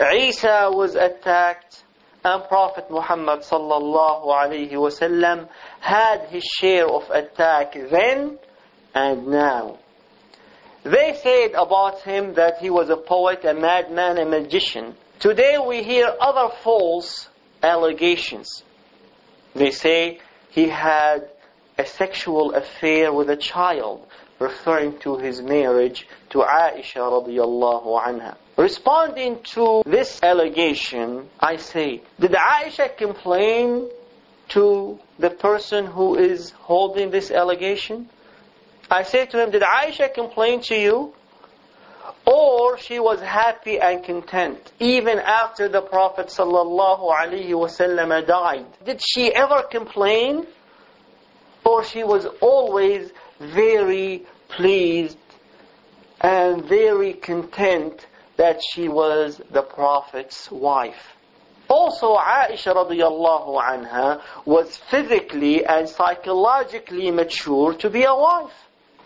Isa 0.00 0.70
was 0.70 0.94
attacked, 0.94 1.83
and 2.24 2.42
Prophet 2.44 2.90
Muhammad 2.90 3.40
sallallahu 3.40 4.24
alayhi 4.24 4.72
wasallam 4.72 5.46
had 5.80 6.22
his 6.30 6.42
share 6.42 6.88
of 6.88 7.10
attack 7.10 7.74
then 7.90 8.38
and 8.94 9.26
now. 9.26 9.78
They 10.84 11.18
said 11.22 11.52
about 11.52 12.00
him 12.00 12.34
that 12.34 12.58
he 12.58 12.70
was 12.70 12.88
a 12.88 12.96
poet, 12.96 13.44
a 13.44 13.52
madman, 13.52 14.16
a 14.16 14.24
magician. 14.24 14.94
Today 15.18 15.58
we 15.58 15.82
hear 15.82 16.14
other 16.18 16.54
false 16.62 17.28
allegations. 17.62 18.62
They 19.54 19.70
say 19.70 20.20
he 20.50 20.68
had 20.68 21.28
a 21.76 21.84
sexual 21.84 22.54
affair 22.54 23.12
with 23.12 23.28
a 23.28 23.36
child, 23.36 24.06
referring 24.38 24.98
to 25.00 25.18
his 25.18 25.42
marriage 25.42 26.06
to 26.34 26.40
Aisha 26.40 26.98
radiallahu 26.98 27.86
anha. 28.04 28.34
Responding 28.56 29.38
to 29.54 29.84
this 29.86 30.20
allegation, 30.20 31.28
I 31.38 31.56
say, 31.56 32.02
did 32.18 32.32
Aisha 32.32 32.96
complain 32.96 33.88
to 34.48 34.98
the 35.20 35.30
person 35.30 35.86
who 35.86 36.16
is 36.18 36.50
holding 36.50 37.12
this 37.12 37.30
allegation? 37.30 38.08
I 38.90 39.04
say 39.04 39.26
to 39.26 39.40
him, 39.40 39.52
did 39.52 39.62
Aisha 39.62 40.12
complain 40.12 40.60
to 40.62 40.74
you? 40.74 41.14
Or 42.26 42.78
she 42.78 42.98
was 42.98 43.20
happy 43.20 43.78
and 43.78 44.02
content 44.02 44.72
even 44.80 45.20
after 45.20 45.68
the 45.68 45.82
Prophet 45.82 46.26
ﷺ 46.36 48.26
died. 48.26 48.66
Did 48.84 49.00
she 49.06 49.32
ever 49.32 49.62
complain? 49.70 50.46
Or 51.64 51.84
she 51.84 52.02
was 52.02 52.26
always 52.40 53.12
very 53.38 54.24
pleased 54.48 55.16
and 56.24 56.64
very 56.64 57.12
content 57.12 58.06
that 58.36 58.58
she 58.72 58.88
was 58.88 59.42
the 59.50 59.60
Prophet's 59.60 60.50
wife. 60.50 61.14
Also, 61.68 62.16
Aisha 62.16 62.74
radiallahu 62.74 63.62
anha 63.62 64.22
was 64.46 64.74
physically 64.90 65.66
and 65.66 65.86
psychologically 65.86 67.10
mature 67.10 67.74
to 67.74 67.90
be 67.90 68.04
a 68.04 68.14
wife. 68.14 68.56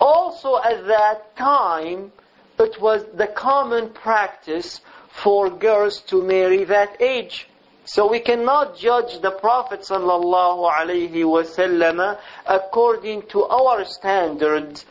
Also 0.01 0.59
at 0.63 0.87
that 0.87 1.37
time, 1.37 2.13
it 2.61 2.81
was 2.81 3.05
the 3.15 3.27
common 3.27 3.91
practice 3.91 4.81
for 5.11 5.51
girls 5.51 6.01
to 6.03 6.23
marry 6.23 6.63
that 6.63 7.03
age. 7.03 7.49
So 7.85 8.09
we 8.09 8.21
cannot 8.21 8.79
judge 8.79 9.21
the 9.21 9.33
Prophet 9.33 9.81
sallallahu 9.81 10.71
alaihi 10.71 11.25
wasallam 11.25 12.17
according 12.47 13.23
to 13.31 13.45
our 13.45 13.85
standards, 13.85 14.87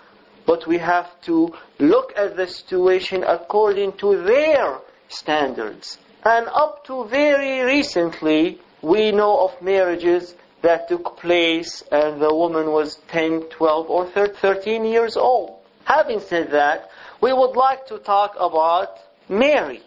but 0.48 0.66
we 0.66 0.80
have 0.80 1.10
to 1.22 1.54
look 1.78 2.14
at 2.18 2.36
the 2.38 2.48
situation 2.48 3.24
according 3.24 3.92
to 3.98 4.24
their 4.24 4.80
standards. 5.10 6.00
And 6.24 6.48
up 6.48 6.86
to 6.86 7.06
very 7.06 7.62
recently, 7.62 8.60
we 8.82 9.12
know 9.12 9.46
of 9.46 9.62
marriages 9.62 10.34
that 10.62 10.88
took 10.88 11.18
place 11.18 11.84
and 11.92 12.22
the 12.22 12.34
woman 12.34 12.72
was 12.72 12.96
10, 13.10 13.42
12 13.50 13.90
or 13.90 14.06
13 14.08 14.86
years 14.86 15.18
old. 15.18 15.60
Having 15.84 16.22
said 16.22 16.52
that, 16.52 16.90
we 17.22 17.32
would 17.34 17.56
like 17.56 17.86
to 17.88 17.98
talk 18.00 18.36
about 18.40 18.98
Mary. 19.30 19.82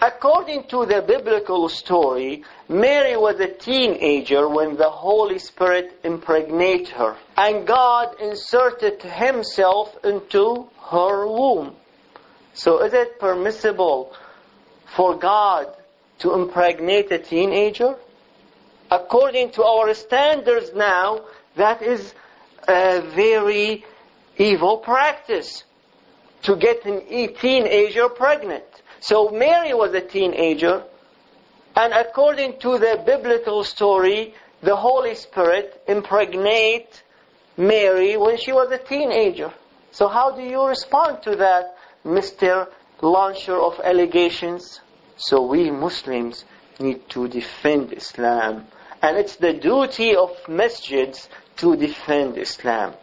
According 0.00 0.64
to 0.64 0.86
the 0.86 1.02
biblical 1.02 1.68
story, 1.68 2.44
Mary 2.68 3.16
was 3.16 3.40
a 3.40 3.48
teenager 3.48 4.48
when 4.48 4.76
the 4.76 4.90
Holy 4.90 5.38
Spirit 5.38 5.98
impregnated 6.04 6.88
her. 6.88 7.16
And 7.36 7.66
God 7.66 8.20
inserted 8.20 9.02
Himself 9.02 9.96
into 10.04 10.68
her 10.90 11.26
womb. 11.26 11.74
So 12.54 12.82
is 12.82 12.92
it 12.92 13.18
permissible 13.18 14.14
for 14.96 15.16
God 15.16 15.68
to 16.20 16.34
impregnate 16.34 17.10
a 17.12 17.18
teenager? 17.18 17.96
According 18.90 19.52
to 19.52 19.64
our 19.64 19.94
standards 19.94 20.72
now, 20.74 21.22
that 21.56 21.82
is 21.82 22.14
a 22.66 23.00
very 23.14 23.84
evil 24.36 24.78
practice 24.78 25.64
to 26.42 26.56
get 26.56 26.84
a 26.86 27.26
teenager 27.28 28.08
pregnant. 28.08 28.64
So 29.00 29.28
Mary 29.30 29.74
was 29.74 29.94
a 29.94 30.00
teenager, 30.00 30.82
and 31.76 31.92
according 31.92 32.58
to 32.60 32.78
the 32.78 33.02
biblical 33.04 33.62
story, 33.64 34.34
the 34.60 34.74
Holy 34.74 35.14
Spirit 35.14 35.80
impregnated 35.86 36.88
Mary 37.56 38.16
when 38.16 38.36
she 38.36 38.52
was 38.52 38.70
a 38.72 38.78
teenager. 38.78 39.52
So 39.92 40.08
how 40.08 40.32
do 40.32 40.42
you 40.42 40.66
respond 40.66 41.22
to 41.22 41.36
that, 41.36 41.76
Mr. 42.04 42.68
Launcher 43.00 43.56
of 43.56 43.80
allegations? 43.80 44.80
So 45.16 45.42
we 45.42 45.70
Muslims 45.70 46.44
need 46.80 47.08
to 47.10 47.28
defend 47.28 47.92
Islam. 47.92 48.66
And 49.02 49.16
it's 49.16 49.36
the 49.36 49.52
duty 49.52 50.16
of 50.16 50.30
masjids 50.46 51.28
to 51.56 51.76
defend 51.76 52.36
Islam. 52.38 52.94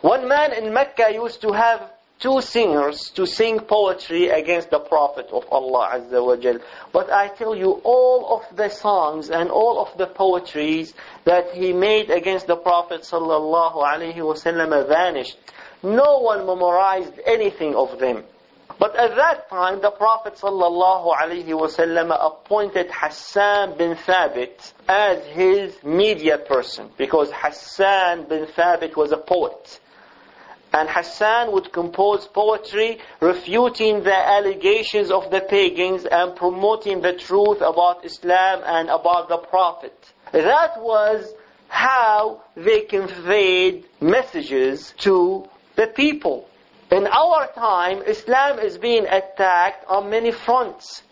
One 0.00 0.26
man 0.28 0.52
in 0.52 0.72
Mecca 0.72 1.12
used 1.12 1.40
to 1.42 1.52
have 1.52 1.90
two 2.20 2.40
singers 2.42 3.10
to 3.14 3.26
sing 3.26 3.58
poetry 3.60 4.28
against 4.28 4.70
the 4.70 4.78
Prophet 4.78 5.28
of 5.32 5.44
Allah 5.50 5.88
Azza 5.94 6.24
wa 6.24 6.36
Jal. 6.36 6.58
But 6.92 7.10
I 7.10 7.28
tell 7.28 7.56
you, 7.56 7.80
all 7.82 8.36
of 8.36 8.56
the 8.56 8.68
songs 8.68 9.30
and 9.30 9.50
all 9.50 9.80
of 9.80 9.96
the 9.96 10.06
poetries 10.06 10.92
that 11.24 11.52
he 11.52 11.72
made 11.72 12.10
against 12.10 12.46
the 12.46 12.56
Prophet 12.56 13.02
sallallahu 13.02 13.76
alaihi 13.76 14.16
wasallam 14.16 14.86
vanished. 14.86 15.38
No 15.82 16.18
one 16.18 16.46
memorized 16.46 17.18
anything 17.24 17.74
of 17.74 17.98
them. 17.98 18.22
But 18.78 18.96
at 18.96 19.16
that 19.16 19.48
time, 19.48 19.80
the 19.80 19.90
Prophet 19.90 20.34
sallallahu 20.34 21.14
alaihi 21.16 21.46
wasallam 21.48 22.16
appointed 22.18 22.90
Hassan 22.90 23.78
bin 23.78 23.94
Thabit 23.94 24.72
as 24.88 25.24
his 25.26 25.82
media 25.82 26.36
person 26.36 26.90
because 26.98 27.30
Hassan 27.32 28.24
bin 28.28 28.46
Thabit 28.46 28.94
was 28.94 29.12
a 29.12 29.18
poet. 29.18 29.80
And 30.72 30.88
Hassan 30.88 31.52
would 31.52 31.72
compose 31.72 32.26
poetry 32.26 33.00
refuting 33.20 34.04
the 34.04 34.14
allegations 34.14 35.10
of 35.10 35.30
the 35.30 35.40
pagans 35.40 36.04
and 36.04 36.36
promoting 36.36 37.00
the 37.00 37.14
truth 37.14 37.60
about 37.60 38.04
Islam 38.04 38.62
and 38.64 38.88
about 38.88 39.28
the 39.28 39.38
Prophet. 39.38 40.12
That 40.32 40.80
was 40.80 41.32
how 41.68 42.42
they 42.56 42.82
conveyed 42.82 43.84
messages 44.00 44.94
to 44.98 45.48
the 45.76 45.88
people. 45.88 46.48
In 46.90 47.06
our 47.06 47.48
time, 47.52 48.02
Islam 48.02 48.58
is 48.58 48.78
being 48.78 49.06
attacked 49.06 49.86
on 49.88 50.10
many 50.10 50.32
fronts. 50.32 51.02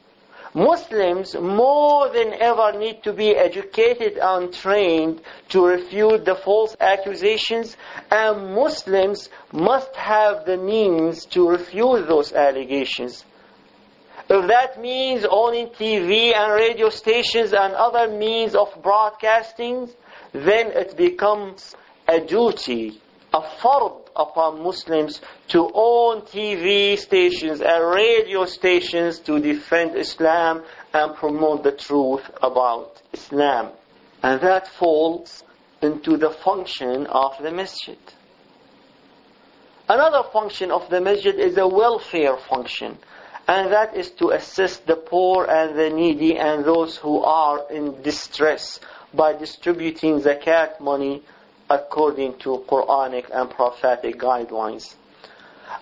Muslims 0.55 1.35
more 1.35 2.09
than 2.09 2.33
ever 2.35 2.73
need 2.79 3.03
to 3.03 3.13
be 3.13 3.37
educated 3.37 4.19
and 4.19 4.53
trained 4.53 5.21
to 5.51 5.65
refute 5.65 6.25
the 6.25 6.35
false 6.35 6.77
accusations 6.81 7.77
and 8.11 8.55
Muslims 8.55 9.29
must 9.53 9.95
have 9.95 10.47
the 10.47 10.57
means 10.57 11.27
to 11.27 11.49
refute 11.49 12.09
those 12.09 12.33
allegations. 12.33 13.25
If 14.31 14.47
that 14.49 14.81
means 14.81 15.25
owning 15.29 15.69
TV 15.69 16.35
and 16.35 16.53
radio 16.53 16.91
stations 16.91 17.53
and 17.53 17.75
other 17.75 18.09
means 18.09 18.55
of 18.55 18.83
broadcasting, 18.83 19.89
then 20.33 20.73
it 20.73 20.97
becomes 20.97 21.75
a 22.07 22.21
duty, 22.21 23.01
a 23.33 23.41
fard 23.41 24.09
upon 24.17 24.63
Muslims 24.63 25.21
to 25.49 25.71
own 25.75 26.23
TV 26.23 26.99
stations 26.99 27.61
and 27.61 27.91
radio 27.91 28.45
stations 28.47 29.19
to 29.21 29.39
defend 29.39 29.97
Islam 29.97 30.63
and 30.93 31.15
promote 31.15 31.63
the 31.63 31.73
truth 31.73 32.29
about 32.43 33.01
Islam. 33.13 33.71
And 34.23 34.41
that 34.41 34.67
falls 34.67 35.45
into 35.83 36.17
the 36.17 36.31
function 36.31 37.07
of 37.07 37.37
the 37.41 37.51
masjid. 37.51 37.99
Another 39.89 40.29
function 40.31 40.71
of 40.71 40.91
the 40.91 41.01
masjid 41.01 41.35
is 41.35 41.57
a 41.57 41.67
welfare 41.67 42.37
function. 42.37 42.99
And 43.47 43.73
that 43.73 43.97
is 43.97 44.11
to 44.13 44.31
assist 44.31 44.87
the 44.87 44.97
poor 44.97 45.47
and 45.47 45.79
the 45.79 45.89
needy 45.89 46.37
and 46.37 46.65
those 46.65 46.97
who 46.97 47.23
are 47.23 47.71
in 47.71 48.03
distress 48.03 48.81
by 49.15 49.33
distributing 49.33 50.21
zakat 50.21 50.81
money 50.81 51.23
according 51.71 52.39
to 52.39 52.65
Quranic 52.69 53.27
and 53.33 53.51
prophetic 53.51 54.19
guidelines. 54.19 54.95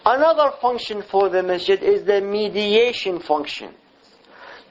Another 0.05 0.53
function 0.61 1.03
for 1.03 1.29
the 1.29 1.43
masjid 1.43 1.83
is 1.83 2.05
the 2.05 2.21
mediation 2.21 3.21
function. 3.21 3.73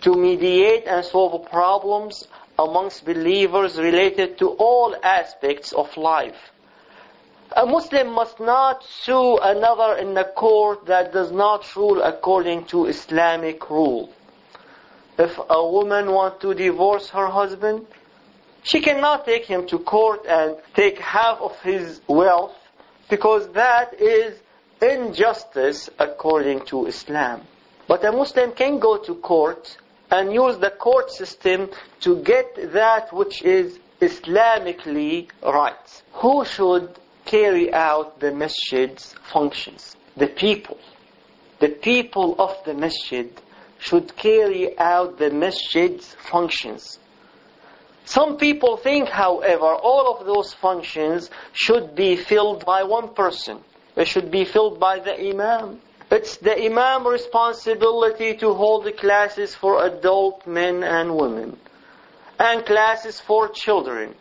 To 0.01 0.13
mediate 0.13 0.85
and 0.87 1.05
solve 1.05 1.49
problems 1.49 2.27
amongst 2.59 3.05
believers 3.05 3.77
related 3.77 4.37
to 4.39 4.49
all 4.49 4.95
aspects 5.01 5.73
of 5.73 5.95
life. 5.97 6.51
A 7.55 7.65
Muslim 7.65 8.11
must 8.13 8.39
not 8.39 8.83
sue 8.83 9.37
another 9.37 9.97
in 9.97 10.17
a 10.17 10.25
court 10.25 10.85
that 10.87 11.13
does 11.13 11.31
not 11.31 11.75
rule 11.75 12.01
according 12.01 12.65
to 12.65 12.85
Islamic 12.85 13.69
rule. 13.69 14.09
If 15.17 15.39
a 15.49 15.65
woman 15.65 16.11
wants 16.11 16.41
to 16.41 16.53
divorce 16.53 17.09
her 17.09 17.27
husband, 17.27 17.87
she 18.65 18.81
cannot 18.81 19.25
take 19.25 19.45
him 19.45 19.67
to 19.67 19.77
court 19.77 20.25
and 20.27 20.57
take 20.73 20.97
half 20.97 21.39
of 21.39 21.57
his 21.61 22.01
wealth 22.07 22.57
because 23.09 23.47
that 23.53 23.93
is 24.01 24.41
injustice 24.81 25.89
according 25.99 26.65
to 26.65 26.87
Islam. 26.87 27.43
But 27.87 28.03
a 28.03 28.11
Muslim 28.11 28.53
can 28.53 28.79
go 28.79 28.97
to 28.97 29.15
court 29.15 29.77
and 30.09 30.33
use 30.33 30.57
the 30.57 30.71
court 30.71 31.11
system 31.11 31.69
to 32.01 32.21
get 32.23 32.73
that 32.73 33.13
which 33.13 33.43
is 33.43 33.79
Islamically 34.01 35.29
right. 35.43 36.03
Who 36.13 36.43
should 36.43 36.89
carry 37.25 37.71
out 37.71 38.19
the 38.19 38.31
masjid's 38.31 39.13
functions? 39.31 39.95
The 40.17 40.27
people. 40.27 40.79
The 41.59 41.69
people 41.69 42.35
of 42.39 42.55
the 42.65 42.73
masjid 42.73 43.29
should 43.77 44.15
carry 44.15 44.77
out 44.79 45.19
the 45.19 45.29
masjid's 45.29 46.15
functions. 46.31 46.97
Some 48.05 48.37
people 48.37 48.77
think, 48.77 49.09
however, 49.09 49.65
all 49.65 50.15
of 50.15 50.27
those 50.27 50.53
functions 50.53 51.31
should 51.53 51.95
be 51.95 52.15
filled 52.15 52.63
by 52.63 52.83
one 52.83 53.15
person. 53.15 53.59
They 53.95 54.05
should 54.05 54.29
be 54.29 54.45
filled 54.45 54.79
by 54.79 54.99
the 54.99 55.19
imam. 55.19 55.81
It's 56.11 56.37
the 56.37 56.55
imam 56.65 57.07
responsibility 57.07 58.35
to 58.35 58.53
hold 58.53 58.83
the 58.85 58.91
classes 58.91 59.55
for 59.55 59.83
adult 59.83 60.45
men 60.45 60.83
and 60.83 61.15
women. 61.15 61.57
And 62.37 62.63
classes 62.63 63.19
for 63.19 63.49
children. 63.49 64.13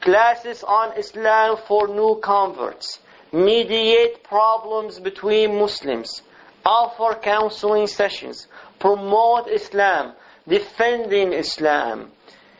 Classes 0.00 0.62
on 0.62 0.96
Islam 0.96 1.56
for 1.66 1.88
new 1.88 2.20
converts. 2.22 3.00
Mediate 3.32 4.22
problems 4.22 5.00
between 5.00 5.58
Muslims. 5.58 6.22
Offer 6.64 7.18
counseling 7.20 7.88
sessions. 7.88 8.46
Promote 8.78 9.48
Islam. 9.48 10.12
Defending 10.46 11.32
Islam 11.32 12.12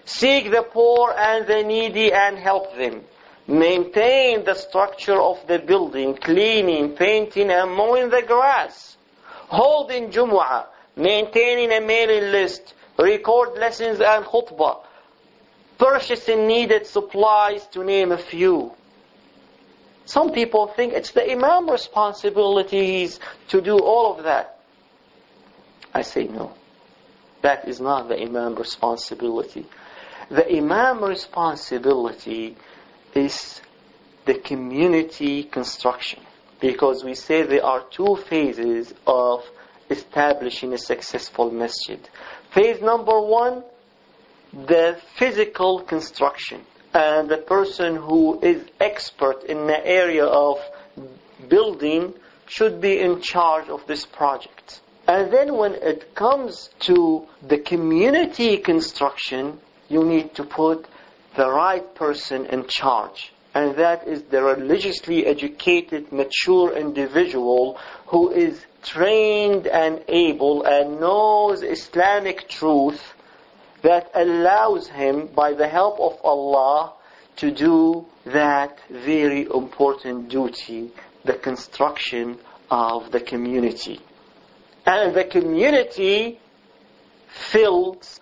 Seek 0.05 0.51
the 0.51 0.63
poor 0.63 1.13
and 1.17 1.47
the 1.47 1.63
needy 1.63 2.13
and 2.13 2.39
help 2.39 2.77
them. 2.77 3.03
Maintain 3.47 4.45
the 4.45 4.55
structure 4.55 5.21
of 5.21 5.47
the 5.47 5.59
building, 5.59 6.17
cleaning, 6.17 6.97
painting, 6.97 7.51
and 7.51 7.73
mowing 7.73 8.11
the 8.11 8.23
grass. 8.23 8.97
Holding 9.49 10.11
Jumu'ah, 10.11 10.67
maintaining 10.97 11.73
a 11.73 11.81
mailing 11.81 12.33
list, 12.33 12.75
record 12.99 13.59
lessons 13.59 14.01
and 14.01 14.25
khutbah, 14.25 14.79
purchasing 15.79 16.47
needed 16.47 16.87
supplies 16.87 17.67
to 17.69 17.85
name 17.85 18.13
a 18.13 18.19
few. 18.19 18.73
Some 20.07 20.33
people 20.33 20.67
think 20.67 20.93
it's 20.93 21.13
the 21.13 21.31
imam 21.31 21.69
responsibilities 21.71 23.21
to 23.49 23.61
do 23.61 23.79
all 23.79 24.17
of 24.17 24.25
that. 24.25 24.61
I 25.93 26.03
say 26.03 26.25
no. 26.25 26.53
That 27.43 27.69
is 27.69 27.81
not 27.81 28.09
the 28.09 28.21
imam 28.21 28.55
responsibility. 28.55 29.67
The 30.31 30.57
imam 30.57 31.05
responsibility 31.05 32.57
is 33.15 33.61
the 34.25 34.35
community 34.35 35.45
construction. 35.45 36.21
Because 36.61 37.05
we 37.05 37.15
say 37.15 37.43
there 37.43 37.65
are 37.65 37.83
two 37.91 38.17
phases 38.17 38.95
of 39.07 39.45
establishing 39.91 40.73
a 40.73 40.79
successful 40.79 41.51
masjid. 41.51 42.01
Phase 42.53 42.81
number 42.81 43.21
one, 43.21 43.63
the 44.53 44.99
physical 45.17 45.81
construction. 45.81 46.63
And 46.95 47.29
the 47.29 47.39
person 47.39 47.97
who 47.97 48.41
is 48.41 48.65
expert 48.81 49.45
in 49.45 49.67
the 49.67 49.87
area 49.87 50.25
of 50.25 50.59
building 51.49 52.15
should 52.47 52.81
be 52.81 53.01
in 53.01 53.21
charge 53.21 53.69
of 53.69 53.87
this 53.87 54.07
project. 54.07 54.81
And 55.07 55.33
then 55.33 55.57
when 55.57 55.75
it 55.75 56.15
comes 56.15 56.71
to 56.81 57.27
the 57.43 57.59
community 57.59 58.57
construction, 58.59 59.59
you 59.95 60.05
need 60.05 60.35
to 60.35 60.45
put 60.45 60.87
the 61.37 61.49
right 61.49 61.95
person 61.95 62.47
in 62.47 62.67
charge. 62.67 63.33
And 63.55 63.77
that 63.77 64.09
is 64.09 64.23
the 64.25 64.43
religiously 64.43 65.25
educated, 65.25 66.13
mature 66.13 66.77
individual 66.77 67.79
who 68.07 68.23
is 68.33 68.67
trained 68.83 69.67
and 69.69 70.03
able 70.09 70.65
and 70.65 71.01
knows 71.01 71.63
Islamic 71.63 72.49
truth 72.49 73.03
that 73.83 74.11
allows 74.15 74.89
him, 74.89 75.29
by 75.43 75.53
the 75.53 75.69
help 75.69 76.01
of 76.01 76.15
Allah, 76.25 76.95
to 77.37 77.51
do 77.53 78.07
that 78.25 78.79
very 78.91 79.43
important 79.43 80.29
duty, 80.29 80.91
the 81.25 81.35
construction 81.35 82.39
of 82.71 83.13
the 83.13 83.21
community. 83.21 84.01
And 84.87 85.15
the 85.15 85.25
community 85.25 86.41
fills 87.53 88.21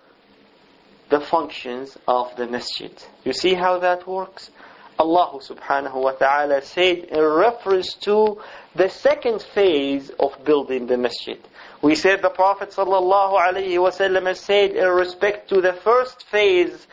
the 1.12 1.20
functions 1.20 1.96
of 2.06 2.34
the 2.36 2.46
masjid. 2.46 2.92
You 3.24 3.32
see 3.32 3.54
how 3.54 3.78
that 3.78 4.06
works? 4.06 4.50
Allah 4.98 5.38
subhanahu 5.40 5.94
wa 5.94 6.12
ta'ala 6.12 6.60
said 6.62 6.98
in 6.98 7.22
reference 7.22 7.94
to 8.02 8.40
the 8.74 8.88
second 8.88 9.40
phase 9.40 10.10
of 10.18 10.44
building 10.44 10.86
the 10.86 10.96
masjid. 10.96 11.38
We 11.80 11.94
said 11.94 12.20
the 12.20 12.30
Prophet 12.30 12.70
sallallahu 12.70 13.38
alayhi 13.38 13.80
wa 13.80 13.90
sallam 13.90 14.34
said 14.36 14.72
in 14.72 14.88
respect 14.88 15.48
to 15.50 15.60
the 15.60 15.72
first 15.72 16.26
phase 16.26 16.86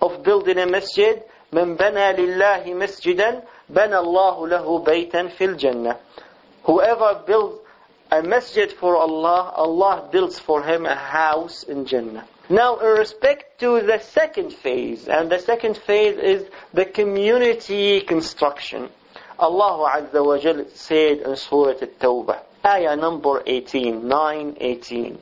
of 0.00 0.22
building 0.22 0.58
a 0.58 0.66
masjid, 0.66 1.22
من 1.52 1.76
بنى 1.76 2.12
لله 2.16 2.74
مسجدا 2.74 3.42
بنى 3.68 3.98
الله 3.98 4.48
له 4.48 4.78
بيتا 4.78 5.28
في 5.28 5.44
الجنة. 5.44 5.96
Whoever 6.64 7.22
builds 7.26 7.58
a 8.10 8.22
masjid 8.22 8.72
for 8.72 8.96
Allah, 8.96 9.52
Allah 9.54 10.08
builds 10.10 10.38
for 10.38 10.62
him 10.62 10.86
a 10.86 10.94
house 10.94 11.64
in 11.64 11.84
Jannah. 11.84 12.24
Now, 12.49 12.77
in 12.77 12.97
respect 12.99 13.59
to 13.61 13.81
the 13.81 13.99
second 13.99 14.53
phase, 14.53 15.07
and 15.07 15.31
the 15.31 15.39
second 15.39 15.77
phase 15.77 16.17
is 16.17 16.47
the 16.73 16.85
community 16.85 18.01
construction. 18.01 18.89
Allah 19.39 19.89
Azza 19.97 20.23
wa 20.23 20.37
Jal 20.37 20.65
said 20.73 21.19
in 21.19 21.35
Surah 21.35 21.71
At-Tawbah, 21.81 22.39
ayah 22.65 22.95
number 22.95 23.41
18, 23.45 24.07
9, 24.07 24.57
18. 24.59 25.17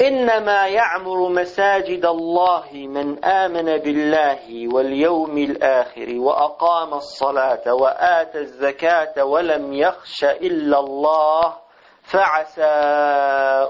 إنما 0.00 0.66
يعمر 0.66 1.28
مساجد 1.28 2.04
الله 2.04 2.68
من 2.72 3.24
آمن 3.24 3.76
بالله 3.76 4.74
واليوم 4.74 5.38
الآخر 5.38 6.14
وأقام 6.18 6.94
الصلاة 6.94 7.74
وآتى 7.74 8.38
الزكاة 8.38 9.24
ولم 9.24 9.72
يخش 9.72 10.24
إلا 10.24 10.78
الله 10.78 11.65
فعسى 12.05 12.61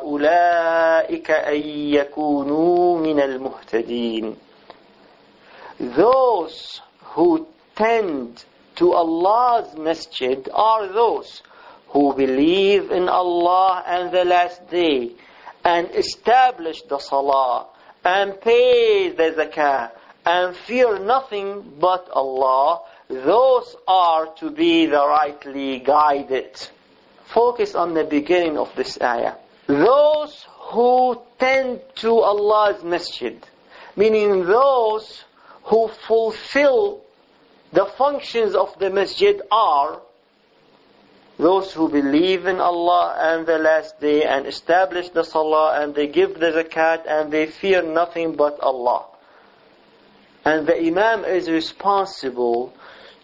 أولئك 0.01 1.32
أن 1.32 1.61
يكونوا 1.93 2.97
من 2.99 3.19
المهتدين 3.19 4.36
Those 5.80 6.82
who 7.15 7.47
tend 7.76 8.45
to 8.76 8.93
Allah's 8.93 9.76
masjid 9.76 10.47
are 10.53 10.88
those 10.88 11.41
who 11.89 12.13
believe 12.13 12.91
in 12.91 13.09
Allah 13.09 13.84
and 13.86 14.11
the 14.11 14.24
last 14.26 14.69
day 14.69 15.11
and 15.63 15.89
establish 15.91 16.82
the 16.84 16.99
salah 16.99 17.67
and 18.03 18.39
pay 18.41 19.09
the 19.09 19.32
zakah 19.38 19.91
and 20.26 20.55
fear 20.55 20.99
nothing 20.99 21.74
but 21.80 22.09
Allah, 22.11 22.82
those 23.09 23.76
are 23.88 24.28
to 24.36 24.51
be 24.51 24.86
the 24.86 25.05
rightly 25.07 25.80
guided. 25.80 26.55
Focus 27.27 27.74
on 27.74 27.95
the 27.95 28.05
beginning 28.05 28.59
of 28.59 28.74
this 28.77 28.99
ayah. 29.01 29.35
Those 29.66 30.47
who 30.70 31.20
tend 31.39 31.81
to 31.97 32.20
Allah's 32.20 32.83
masjid, 32.83 33.45
meaning 33.97 34.45
those 34.45 35.24
who 35.64 35.89
fulfill 35.89 37.03
the 37.72 37.87
functions 37.87 38.55
of 38.55 38.79
the 38.79 38.91
masjid 38.91 39.41
are 39.51 40.01
those 41.39 41.72
who 41.72 41.91
believe 41.91 42.47
in 42.47 42.61
Allah 42.61 43.14
and 43.18 43.47
the 43.47 43.59
last 43.59 44.01
day 44.01 44.24
and 44.24 44.47
establish 44.47 45.11
the 45.11 45.22
salah 45.22 45.83
and 45.83 45.95
they 45.95 46.07
give 46.07 46.39
the 46.39 46.53
zakat 46.53 47.03
and 47.07 47.31
they 47.31 47.47
fear 47.47 47.83
nothing 47.83 48.37
but 48.37 48.59
Allah. 48.61 49.05
And 50.45 50.66
the 50.66 50.79
Imam 50.79 51.24
is 51.24 51.51
responsible 51.51 52.72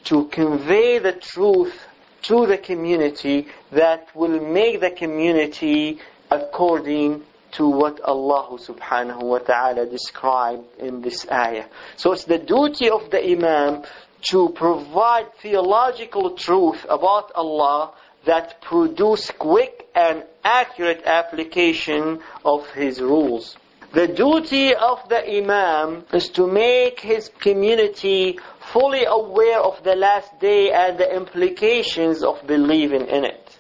to 0.05 0.25
convey 0.27 0.99
the 0.99 1.13
truth 1.13 1.87
to 2.23 2.47
the 2.47 2.59
community 2.59 3.49
that 3.71 4.15
will 4.15 4.41
make 4.41 4.81
the 4.81 4.91
community 4.91 5.99
according 6.31 7.23
to 7.53 7.69
what 7.69 8.01
Allah 8.01 8.59
subhanahu 8.59 9.23
wa 9.23 9.39
ta'ala 9.39 9.87
described 9.87 10.65
in 10.79 11.03
this 11.03 11.27
ayah. 11.31 11.67
So 11.97 12.13
it's 12.13 12.25
the 12.25 12.39
duty 12.39 12.89
of 12.89 13.11
the 13.11 13.23
Imam 13.23 13.83
to 14.31 14.49
provide 14.51 15.35
theological 15.43 16.31
truth 16.31 16.87
about 16.89 17.33
Allah 17.35 17.93
that 18.25 18.63
produce 18.63 19.31
quick 19.33 19.89
and 19.95 20.25
accurate 20.45 21.03
application 21.05 22.21
of 22.45 22.71
His 22.71 23.01
rules. 23.01 23.57
The 23.93 24.09
duty 24.09 24.75
of 24.75 25.07
the 25.11 25.23
Imam 25.37 26.07
is 26.15 26.31
to 26.31 26.47
make 26.47 27.01
his 27.01 27.29
community 27.29 28.39
fully 28.73 29.05
aware 29.05 29.61
of 29.61 29.85
the 29.85 29.95
last 29.95 30.41
day 30.41 30.73
and 30.73 30.97
the 30.97 31.15
implications 31.15 32.23
of 32.23 32.47
believing 32.47 33.07
in 33.07 33.27
it. 33.27 33.59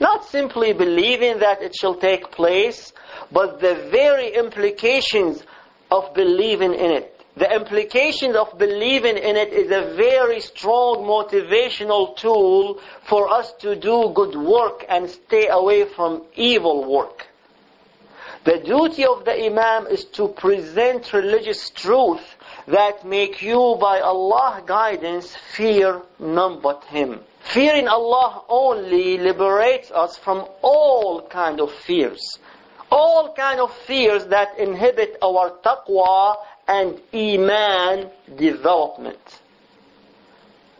Not 0.00 0.24
simply 0.24 0.72
believing 0.72 1.38
that 1.38 1.62
it 1.62 1.76
shall 1.76 1.94
take 1.94 2.32
place, 2.32 2.92
but 3.30 3.60
the 3.60 3.76
very 3.92 4.34
implications 4.34 5.44
of 5.88 6.12
believing 6.14 6.74
in 6.74 6.90
it. 6.90 7.24
The 7.36 7.54
implications 7.54 8.34
of 8.34 8.58
believing 8.58 9.16
in 9.16 9.36
it 9.36 9.52
is 9.52 9.70
a 9.70 9.94
very 9.94 10.40
strong 10.40 11.04
motivational 11.04 12.16
tool 12.16 12.80
for 13.04 13.28
us 13.28 13.52
to 13.60 13.76
do 13.76 14.10
good 14.16 14.34
work 14.34 14.84
and 14.88 15.08
stay 15.08 15.46
away 15.46 15.84
from 15.84 16.24
evil 16.34 16.84
work. 16.92 17.28
The 18.44 18.58
duty 18.58 19.06
of 19.06 19.24
the 19.24 19.46
Imam 19.46 19.86
is 19.86 20.04
to 20.16 20.28
present 20.28 21.14
religious 21.14 21.70
truth 21.70 22.36
that 22.66 23.04
make 23.06 23.40
you 23.40 23.76
by 23.80 24.00
Allah 24.00 24.62
guidance 24.66 25.34
fear 25.34 26.02
none 26.18 26.60
but 26.60 26.84
Him. 26.84 27.20
Fearing 27.40 27.88
Allah 27.88 28.42
only 28.48 29.16
liberates 29.16 29.90
us 29.90 30.18
from 30.18 30.46
all 30.60 31.22
kind 31.22 31.58
of 31.60 31.72
fears. 31.72 32.38
All 32.90 33.32
kind 33.32 33.60
of 33.60 33.72
fears 33.86 34.26
that 34.26 34.58
inhibit 34.58 35.16
our 35.22 35.50
taqwa 35.64 36.36
and 36.68 37.00
iman 37.14 38.10
development. 38.36 39.40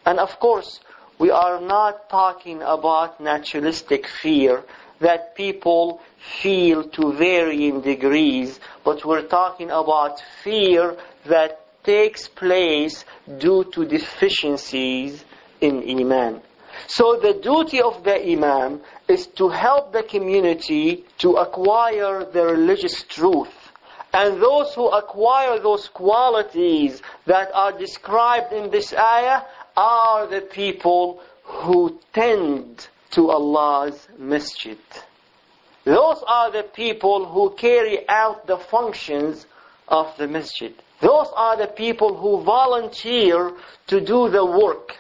And 0.05 0.19
of 0.21 0.39
course, 0.39 0.81
we 1.19 1.31
are 1.31 1.61
not 1.61 2.11
talking 2.11 2.61
about 2.61 3.21
naturalistic 3.21 4.07
fear 4.07 4.65
that 5.01 5.35
people 5.35 6.01
feel 6.43 6.85
to 6.85 7.13
varying 7.13 7.81
degrees, 7.81 8.61
but 8.85 9.05
we're 9.05 9.27
talking 9.27 9.71
about 9.71 10.21
fear 10.43 10.97
that 11.27 11.61
takes 11.85 12.29
place 12.29 13.05
due 13.39 13.65
to 13.65 13.85
deficiencies 13.85 15.25
in 15.61 15.83
Iman. 15.89 16.41
So 16.87 17.17
the 17.17 17.35
duty 17.35 17.81
of 17.81 18.03
the 18.05 18.21
Imam 18.21 18.81
is 19.07 19.27
to 19.39 19.49
help 19.49 19.93
the 19.93 20.03
community 20.03 21.05
to 21.19 21.35
acquire 21.35 22.25
the 22.25 22.45
religious 22.45 23.03
truth 23.05 23.53
and 24.15 24.41
those 24.41 24.73
who 24.75 24.89
acquire 24.89 25.59
those 25.59 25.89
qualities 25.89 27.03
that 27.27 27.51
are 27.53 27.73
described 27.73 28.53
in 28.53 28.71
this 28.71 28.95
ayah 28.95 29.43
are 29.77 30.29
the 30.29 30.41
people 30.41 31.21
who 31.43 31.99
tend 32.13 32.87
to 33.11 33.31
Allah's 33.31 34.07
masjid. 34.17 34.79
Those 35.85 36.23
are 36.27 36.51
the 36.51 36.63
people 36.63 37.27
who 37.27 37.51
carry 37.51 38.09
out 38.09 38.47
the 38.47 38.57
functions 38.57 39.47
of 39.87 40.17
the 40.17 40.27
masjid. 40.27 40.75
Those 41.01 41.29
are 41.37 41.57
the 41.57 41.67
people 41.67 42.15
who 42.17 42.43
volunteer 42.43 43.53
to 43.89 44.01
do 44.01 44.31
the 44.31 44.45
work. 44.45 44.97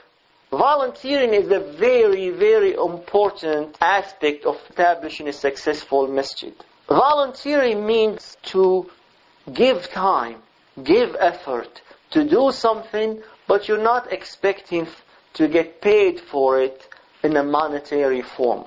Volunteering 0.51 1.32
is 1.32 1.51
a 1.51 1.61
very, 1.61 2.30
very 2.30 2.74
important 2.74 3.76
aspect 3.80 4.45
of 4.45 4.57
establishing 4.68 5.26
a 5.28 5.32
successful 5.32 6.07
masjid. 6.07 6.55
Volunteering 6.89 7.87
means 7.87 8.37
to 8.43 8.91
give 9.53 9.89
time, 9.91 10.43
give 10.82 11.16
effort 11.18 11.80
to 12.11 12.28
do 12.28 12.53
something, 12.53 13.22
but 13.49 13.68
you're 13.68 13.82
not 13.82 14.12
expecting 14.12 14.87
to 15.32 15.49
get 15.49 15.80
paid 15.80 16.20
for 16.20 16.61
it 16.61 16.89
in 17.22 17.37
a 17.37 17.43
monetary 17.43 18.22
form. 18.22 18.64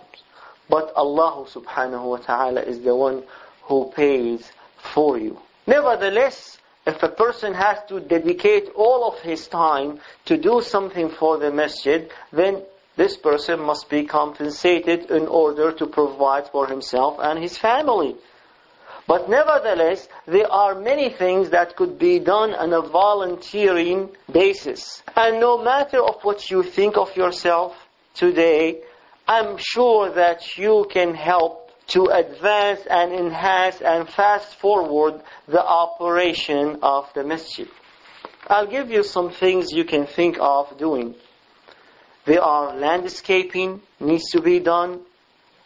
But 0.70 0.94
Allah 0.96 1.46
subhanahu 1.46 2.04
wa 2.04 2.18
ta'ala 2.18 2.62
is 2.62 2.82
the 2.82 2.96
one 2.96 3.24
who 3.64 3.92
pays 3.96 4.52
for 4.78 5.18
you. 5.18 5.40
Nevertheless, 5.66 6.58
if 6.86 7.04
a 7.04 7.10
person 7.10 7.54
has 7.54 7.80
to 7.90 8.00
dedicate 8.00 8.70
all 8.76 9.08
of 9.08 9.20
his 9.20 9.48
time 9.48 10.00
to 10.26 10.38
do 10.38 10.62
something 10.62 11.10
for 11.10 11.38
the 11.38 11.52
masjid, 11.52 12.10
then 12.32 12.64
this 12.96 13.18
person 13.18 13.60
must 13.60 13.90
be 13.90 14.06
compensated 14.06 15.12
in 15.12 15.28
order 15.28 15.72
to 15.72 15.86
provide 15.86 16.48
for 16.50 16.68
himself 16.68 17.18
and 17.20 17.40
his 17.40 17.58
family. 17.58 18.16
But 19.06 19.30
nevertheless, 19.30 20.08
there 20.26 20.52
are 20.52 20.76
many 20.76 21.10
things 21.10 21.52
that 21.52 21.76
could 21.76 21.98
be 22.00 22.20
done 22.20 22.54
on 22.54 22.74
a 22.74 22.82
volunteering 22.82 24.10
basis. 24.30 25.04
And 25.16 25.40
no 25.40 25.62
matter 25.64 26.02
of 26.04 26.24
what 26.24 26.50
you 26.50 26.64
think 26.64 26.98
of 26.98 27.16
yourself 27.16 27.76
today, 28.14 28.82
I'm 29.28 29.58
sure 29.58 30.10
that 30.12 30.58
you 30.58 30.88
can 30.90 31.14
help 31.14 31.72
to 31.88 32.06
advance 32.06 32.82
and 32.90 33.14
enhance 33.14 33.82
and 33.82 34.08
fast 34.08 34.56
forward 34.56 35.22
the 35.48 35.64
operation 35.64 36.80
of 36.82 37.10
the 37.14 37.24
masjid. 37.24 37.68
I'll 38.48 38.68
give 38.68 38.90
you 38.90 39.04
some 39.04 39.32
things 39.32 39.72
you 39.72 39.84
can 39.84 40.06
think 40.06 40.38
of 40.40 40.78
doing. 40.78 41.16
There 42.26 42.42
are 42.42 42.76
landscaping 42.76 43.82
needs 44.00 44.32
to 44.32 44.42
be 44.42 44.60
done, 44.60 45.02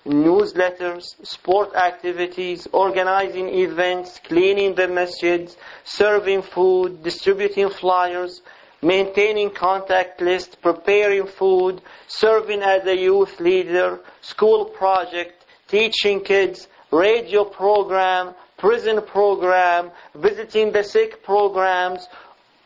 newsletters, 0.06 1.04
sport 1.26 1.76
activities, 1.76 2.68
organizing 2.72 3.50
events, 3.50 4.20
cleaning 4.24 4.74
the 4.74 4.88
masjids, 4.88 5.56
serving 5.84 6.42
food, 6.42 7.04
distributing 7.04 7.70
flyers, 7.70 8.42
maintaining 8.82 9.52
contact 9.52 10.22
lists, 10.22 10.56
preparing 10.56 11.28
food, 11.28 11.82
serving 12.08 12.62
as 12.62 12.86
a 12.86 12.96
youth 12.96 13.40
leader, 13.40 14.00
school 14.22 14.66
project, 14.66 15.46
teaching 15.68 16.22
kids, 16.22 16.68
radio 16.92 17.46
program, 17.46 18.34
prison 18.58 19.02
program, 19.02 19.92
visiting 20.16 20.72
the 20.72 20.84
sick 20.84 21.24
programs. 21.24 22.08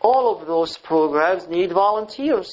All 0.02 0.36
of 0.40 0.48
those 0.48 0.78
programs 0.78 1.48
need 1.48 1.72
volunteers. 1.72 2.52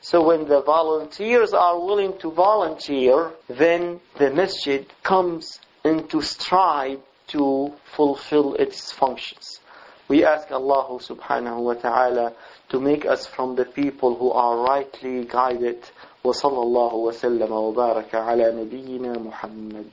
So 0.00 0.22
when 0.22 0.46
the 0.46 0.60
volunteers 0.60 1.52
are 1.52 1.78
willing 1.78 2.18
to 2.18 2.30
volunteer, 2.30 3.32
then 3.48 4.00
the 4.18 4.30
masjid 4.30 4.86
comes 5.02 5.58
into 5.84 6.20
stride 6.20 7.00
to 7.28 7.72
fulfill 7.96 8.54
its 8.54 8.92
functions. 8.92 9.60
We 10.06 10.24
ask 10.24 10.50
Allah 10.50 10.98
subhanahu 11.00 11.62
wa 11.62 11.74
ta'ala 11.74 12.34
to 12.73 12.79
make 12.79 13.05
us 13.05 13.25
from 13.25 13.55
the 13.55 13.65
people 13.65 14.15
who 14.15 14.31
are 14.31 14.57
rightly 14.57 15.25
guided. 15.25 15.79
وصلى 16.23 16.61
الله 16.61 16.93
وسلم 16.95 17.51
وبارك 17.51 18.15
على 18.15 18.51
نبينا 18.51 19.13
محمد 19.19 19.89